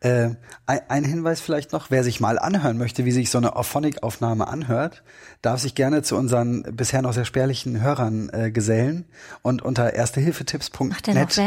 [0.01, 0.31] Äh,
[0.67, 4.47] ein, ein Hinweis vielleicht noch, wer sich mal anhören möchte, wie sich so eine Auphonic-Aufnahme
[4.47, 5.03] anhört,
[5.43, 9.07] darf sich gerne zu unseren bisher noch sehr spärlichen Hörern äh, gesellen
[9.43, 11.39] und unter erstehilfetipps.net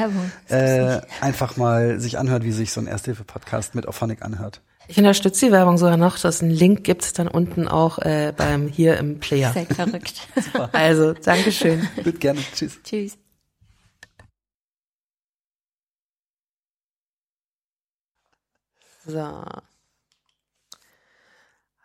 [0.50, 4.62] äh, einfach mal sich anhört, wie sich so ein Erste-Hilfe-Podcast mit Auphonic anhört.
[4.90, 6.20] Ich unterstütze die Werbung sogar noch.
[6.20, 9.54] Das einen Link gibt's dann unten auch äh, beim hier im Player.
[9.54, 10.28] Seid verrückt.
[10.74, 11.88] Also, Dankeschön.
[11.96, 12.42] Bitte gerne.
[12.54, 12.80] Tschüss.
[12.84, 13.18] Tschüss.
[19.04, 19.44] So.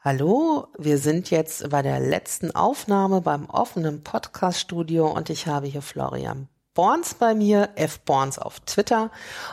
[0.03, 5.81] Hallo, wir sind jetzt bei der letzten Aufnahme beim offenen Podcast-Studio und ich habe hier
[5.81, 8.01] Florian Borns bei mir, F.
[8.01, 9.11] Borns auf Twitter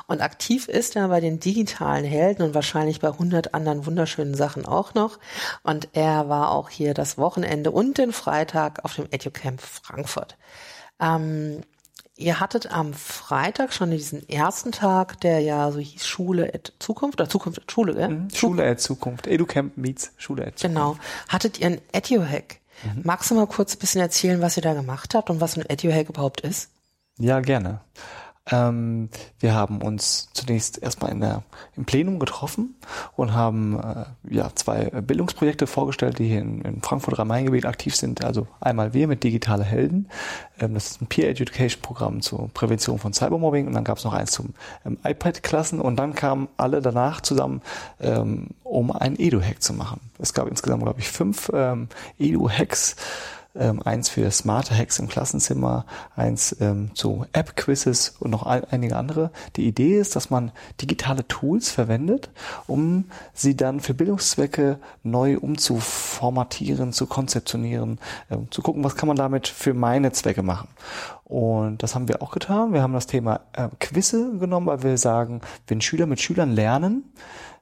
[0.08, 4.66] und aktiv ist er bei den digitalen Helden und wahrscheinlich bei 100 anderen wunderschönen Sachen
[4.66, 5.18] auch noch
[5.64, 10.38] und er war auch hier das Wochenende und den Freitag auf dem EduCamp Frankfurt.
[11.00, 11.62] Ähm,
[12.24, 17.20] ihr hattet am Freitag schon diesen ersten Tag, der ja so hieß Schule at Zukunft
[17.20, 18.10] oder Zukunft at Schule, gell?
[18.10, 18.30] Mhm.
[18.30, 19.28] Schule at Zukunft.
[19.28, 20.76] EduCamp meets Schule at Zukunft.
[20.76, 20.98] Genau.
[21.30, 22.60] Hattet ihr ein EduHack?
[22.84, 23.02] Mhm.
[23.04, 25.66] Magst du mal kurz ein bisschen erzählen, was ihr da gemacht habt und was ein
[25.68, 26.70] EduHack überhaupt ist?
[27.20, 27.82] Ja, gerne.
[28.52, 31.44] Ähm, wir haben uns zunächst erstmal in der,
[31.78, 32.76] im Plenum getroffen
[33.16, 38.24] und haben äh, ja, zwei Bildungsprojekte vorgestellt, die hier in, in Frankfurt Rhein-Main-Gebiet aktiv sind.
[38.26, 40.10] Also einmal wir mit Digitale Helden.
[40.60, 44.04] Ähm, das ist ein Peer Education Programm zur Prävention von Cybermobbing und dann gab es
[44.04, 44.54] noch eins zum
[44.86, 47.62] ähm, iPad-Klassen und dann kamen alle danach zusammen,
[48.02, 50.02] ähm, um einen Edu-Hack zu machen.
[50.20, 51.88] Es gab insgesamt, glaube ich, fünf ähm,
[52.20, 52.98] Edu-Hacks
[53.56, 55.86] ähm, eins für smarte Hacks im Klassenzimmer,
[56.16, 59.32] eins ähm, zu App-Quizzes und noch ein, einige andere.
[59.56, 60.52] Die Idee ist, dass man
[60.82, 62.32] digitale Tools verwendet,
[62.68, 68.00] um sie dann für Bildungszwecke neu umzuformatieren, zu konzeptionieren,
[68.32, 70.70] ähm, zu gucken, was kann man damit für meine Zwecke machen.
[71.26, 72.74] Und das haben wir auch getan.
[72.74, 77.04] Wir haben das Thema äh, Quizze genommen, weil wir sagen, wenn Schüler mit Schülern lernen,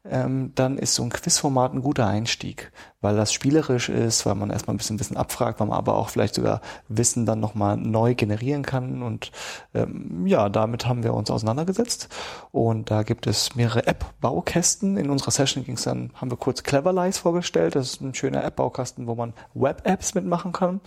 [0.04, 2.72] ähm, dann ist so ein Quizformat ein guter Einstieg,
[3.02, 6.10] weil das spielerisch ist, weil man erstmal ein bisschen Wissen abfragt, weil man aber auch
[6.10, 9.04] vielleicht sogar Wissen dann nochmal neu generieren kann.
[9.04, 9.32] Und
[9.76, 12.10] ähm, ja, damit haben wir uns auseinandergesetzt.
[12.52, 14.98] Und da gibt es mehrere App-Baukästen.
[14.98, 17.76] In unserer Session ging es dann, haben wir kurz Cleverlies vorgestellt.
[17.76, 20.82] Das ist ein schöner App-Baukasten, wo man Web-Apps mitmachen kann.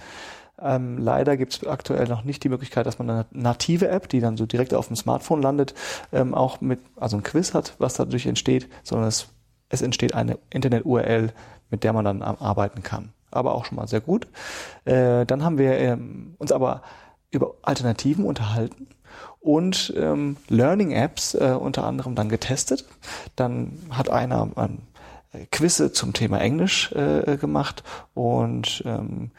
[0.61, 4.21] Ähm, leider gibt es aktuell noch nicht die Möglichkeit, dass man eine native App, die
[4.21, 5.75] dann so direkt auf dem Smartphone landet,
[6.13, 9.29] ähm, auch mit, also ein Quiz hat, was dadurch entsteht, sondern es,
[9.69, 11.33] es entsteht eine Internet-URL,
[11.71, 13.13] mit der man dann arbeiten kann.
[13.31, 14.29] Aber auch schon mal sehr gut.
[14.85, 16.83] Äh, dann haben wir ähm, uns aber
[17.33, 18.87] über Alternativen unterhalten
[19.41, 22.85] und ähm, Learning Apps äh, unter anderem dann getestet.
[23.35, 24.83] Dann hat einer ein
[25.51, 27.83] Quizze zum Thema Englisch äh, gemacht
[28.15, 29.33] und ähm,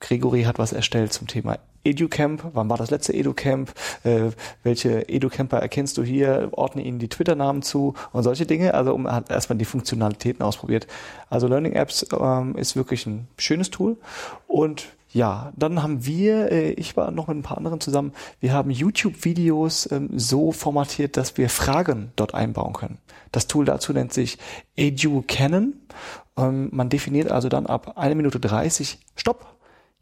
[0.00, 2.50] Gregory hat was erstellt zum Thema EduCamp.
[2.52, 3.72] Wann war das letzte EduCamp?
[4.04, 4.30] Äh,
[4.62, 6.48] welche EduCamper erkennst du hier?
[6.52, 8.74] Ordne ihnen die Twitter-Namen zu und solche Dinge.
[8.74, 10.86] Also um hat erstmal die Funktionalitäten ausprobiert.
[11.30, 13.96] Also Learning Apps ähm, ist wirklich ein schönes Tool.
[14.46, 18.52] Und ja, dann haben wir, äh, ich war noch mit ein paar anderen zusammen, wir
[18.52, 22.98] haben YouTube-Videos ähm, so formatiert, dass wir Fragen dort einbauen können.
[23.32, 24.36] Das Tool dazu nennt sich
[24.76, 25.74] EduCanon.
[26.36, 29.55] Ähm, man definiert also dann ab eine Minute 30 Stopp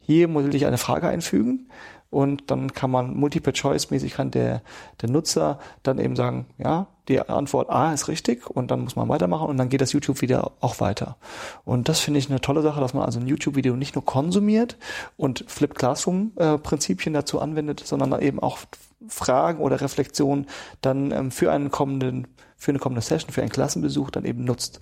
[0.05, 1.67] hier muss ich eine Frage einfügen
[2.09, 4.61] und dann kann man Multiple-Choice-mäßig kann der,
[5.01, 9.09] der Nutzer dann eben sagen, ja, die Antwort A ist richtig und dann muss man
[9.09, 11.17] weitermachen und dann geht das YouTube-Video auch weiter.
[11.65, 14.77] Und das finde ich eine tolle Sache, dass man also ein YouTube-Video nicht nur konsumiert
[15.17, 18.59] und Flipped Classroom-Prinzipien dazu anwendet, sondern eben auch
[19.07, 20.47] Fragen oder Reflexionen
[20.81, 24.79] dann ähm, für einen kommenden, für eine kommende Session, für einen Klassenbesuch dann eben nutzt.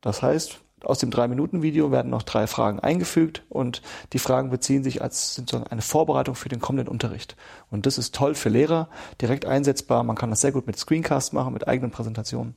[0.00, 3.82] Das heißt, aus dem Drei-Minuten-Video werden noch drei Fragen eingefügt und
[4.12, 7.36] die Fragen beziehen sich als sozusagen eine Vorbereitung für den kommenden Unterricht.
[7.70, 8.88] Und das ist toll für Lehrer,
[9.20, 10.02] direkt einsetzbar.
[10.02, 12.54] Man kann das sehr gut mit Screencast machen, mit eigenen Präsentationen.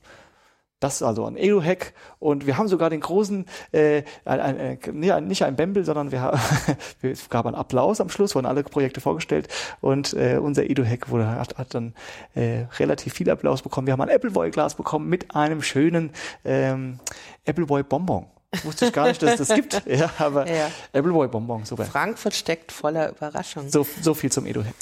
[0.79, 4.57] Das ist also ein Edu-Hack und wir haben sogar den großen, äh, ein, ein,
[5.01, 6.39] äh, nicht ein Bembel, sondern wir haben,
[7.01, 9.47] es gab einen Applaus am Schluss, wurden alle Projekte vorgestellt
[9.81, 11.95] und äh, unser Edu-Hack wurde, hat, hat dann
[12.35, 13.87] äh, relativ viel Applaus bekommen.
[13.87, 16.11] Wir haben ein Appleboy-Glas bekommen mit einem schönen
[16.45, 16.99] ähm,
[17.47, 18.27] Appleboy-Bonbon.
[18.63, 19.81] Wusste ich gar nicht, dass es das gibt.
[19.87, 20.69] Ja, aber ja.
[20.93, 21.85] Appleboy Bonbon, super.
[21.85, 23.69] Frankfurt steckt voller Überraschungen.
[23.69, 24.73] So, so viel zum Edu-Hack.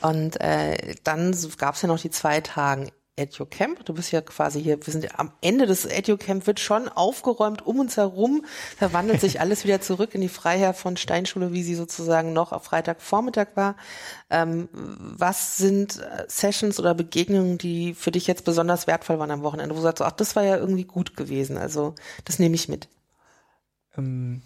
[0.00, 3.84] Und äh, dann gab es ja noch die zwei Tagen EduCamp.
[3.84, 7.66] Du bist ja quasi hier, wir sind ja am Ende des EduCamp, wird schon aufgeräumt
[7.66, 8.44] um uns herum,
[8.76, 12.64] verwandelt sich alles wieder zurück in die Freiherr von Steinschule, wie sie sozusagen noch auf
[12.64, 13.76] Freitagvormittag war.
[14.30, 19.42] Ähm, was sind äh, Sessions oder Begegnungen, die für dich jetzt besonders wertvoll waren am
[19.42, 21.94] Wochenende, wo du sagst, ach, das war ja irgendwie gut gewesen, also
[22.24, 22.88] das nehme ich mit.
[23.96, 24.42] Ähm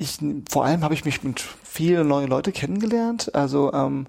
[0.00, 0.18] ich,
[0.48, 3.34] vor allem habe ich mich mit vielen neuen Leuten kennengelernt.
[3.34, 4.06] Also ähm,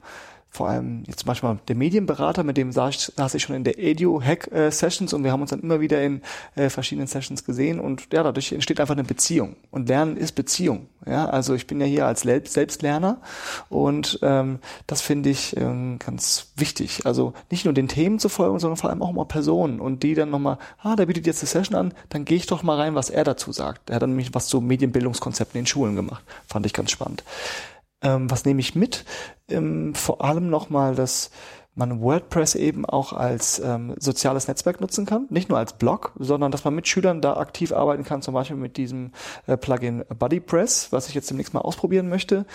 [0.54, 5.14] vor allem jetzt manchmal der Medienberater, mit dem saß, saß ich schon in der Edu-Hack-Sessions
[5.14, 6.22] und wir haben uns dann immer wieder in
[6.56, 9.56] äh, verschiedenen Sessions gesehen und ja, dadurch entsteht einfach eine Beziehung.
[9.72, 10.88] Und Lernen ist Beziehung.
[11.08, 13.22] Ja, also ich bin ja hier als Selbstlerner
[13.70, 17.06] und ähm, das finde ich ähm, ganz wichtig.
[17.06, 20.16] Also nicht nur den Themen zu folgen, sondern vor allem auch mal Personen und die
[20.16, 22.94] dann nochmal, ah, der bietet jetzt eine Session an, dann gehe ich doch mal rein,
[22.94, 23.90] was er dazu sagt.
[23.90, 26.26] Er hat dann nämlich was zu Medienbildungskonzepten in Schulen gemacht.
[26.46, 27.24] Fand ich ganz spannend.
[28.02, 29.06] Ähm, was nehme ich mit?
[29.50, 31.32] Ähm, vor allem nochmal, dass
[31.74, 36.52] man WordPress eben auch als ähm, soziales Netzwerk nutzen kann, nicht nur als Blog, sondern
[36.52, 39.12] dass man mit Schülern da aktiv arbeiten kann, zum Beispiel mit diesem
[39.48, 42.46] äh, Plugin BuddyPress, was ich jetzt demnächst mal ausprobieren möchte,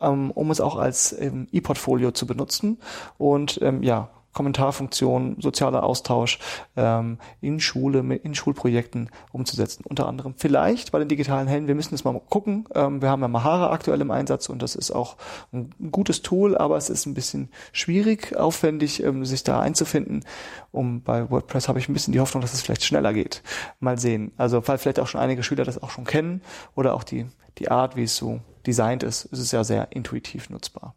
[0.00, 2.78] ähm, um es auch als ähm, E-Portfolio zu benutzen
[3.18, 6.38] und ähm, ja, Kommentarfunktion, sozialer Austausch
[6.76, 9.82] ähm, in Schule, in Schulprojekten umzusetzen.
[9.88, 12.68] Unter anderem vielleicht bei den digitalen Helden, wir müssen es mal gucken.
[12.74, 15.16] Ähm, wir haben ja Mahara aktuell im Einsatz und das ist auch
[15.54, 20.22] ein gutes Tool, aber es ist ein bisschen schwierig, aufwendig, ähm, sich da einzufinden.
[20.70, 23.42] Um bei WordPress habe ich ein bisschen die Hoffnung, dass es vielleicht schneller geht.
[23.80, 24.32] Mal sehen.
[24.36, 26.42] Also weil vielleicht auch schon einige Schüler das auch schon kennen
[26.74, 27.26] oder auch die,
[27.56, 30.94] die Art, wie es so designt ist, ist es ja sehr intuitiv nutzbar.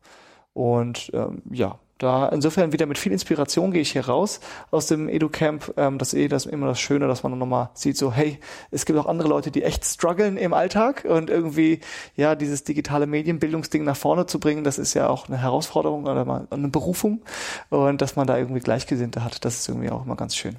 [0.51, 4.39] Und ähm, ja, da insofern wieder mit viel Inspiration gehe ich hier raus
[4.71, 5.73] aus dem EduCamp.
[5.77, 8.39] Ähm, das ist eh das immer das Schöne, dass man nochmal sieht, so hey,
[8.71, 11.81] es gibt auch andere Leute, die echt strugglen im Alltag und irgendwie
[12.15, 16.23] ja dieses digitale Medienbildungsding nach vorne zu bringen, das ist ja auch eine Herausforderung oder
[16.23, 17.21] mal eine Berufung
[17.69, 20.55] und dass man da irgendwie Gleichgesinnte hat, das ist irgendwie auch immer ganz schön.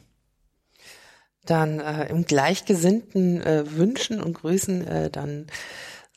[1.47, 5.47] Dann äh, im gleichgesinnten äh, Wünschen und Grüßen äh, dann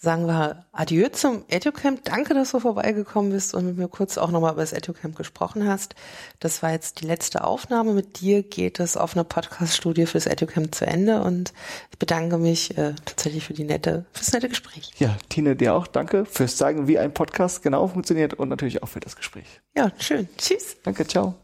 [0.03, 2.03] sagen wir Adieu zum EduCamp.
[2.03, 5.65] Danke, dass du vorbeigekommen bist und mit mir kurz auch nochmal über das EduCamp gesprochen
[5.65, 5.95] hast.
[6.41, 7.93] Das war jetzt die letzte Aufnahme.
[7.93, 11.53] Mit dir geht es auf einer Podcast-Studie fürs EduCamp zu Ende und
[11.89, 14.91] ich bedanke mich äh, tatsächlich für die nette, fürs nette Gespräch.
[14.99, 18.89] Ja, Tine, dir auch danke fürs Zeigen, wie ein Podcast genau funktioniert und natürlich auch
[18.89, 19.61] für das Gespräch.
[19.73, 20.27] Ja, schön.
[20.37, 20.75] Tschüss.
[20.83, 21.35] Danke, ciao.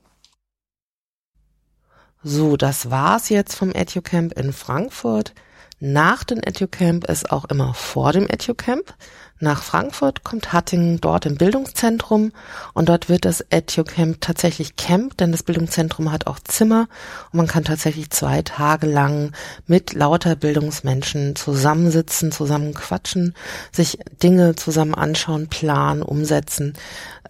[2.23, 5.33] So, das war's jetzt vom EduCamp in Frankfurt.
[5.79, 8.93] Nach dem EduCamp ist auch immer vor dem EduCamp.
[9.41, 12.33] Nach Frankfurt kommt Hattingen dort im Bildungszentrum
[12.73, 16.89] und dort wird das EduCamp tatsächlich Camp, denn das Bildungszentrum hat auch Zimmer
[17.31, 19.31] und man kann tatsächlich zwei Tage lang
[19.65, 23.33] mit lauter Bildungsmenschen zusammensitzen, zusammen quatschen,
[23.71, 26.73] sich Dinge zusammen anschauen, planen, umsetzen.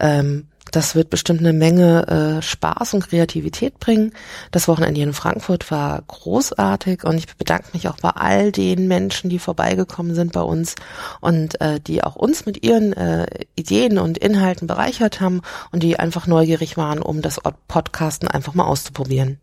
[0.00, 4.12] Ähm, das wird bestimmt eine Menge äh, Spaß und Kreativität bringen.
[4.50, 9.30] Das Wochenende in Frankfurt war großartig und ich bedanke mich auch bei all den Menschen,
[9.30, 10.74] die vorbeigekommen sind bei uns
[11.20, 15.42] und äh, die auch uns mit ihren äh, Ideen und Inhalten bereichert haben
[15.72, 19.38] und die einfach neugierig waren, um das Podcasten einfach mal auszuprobieren.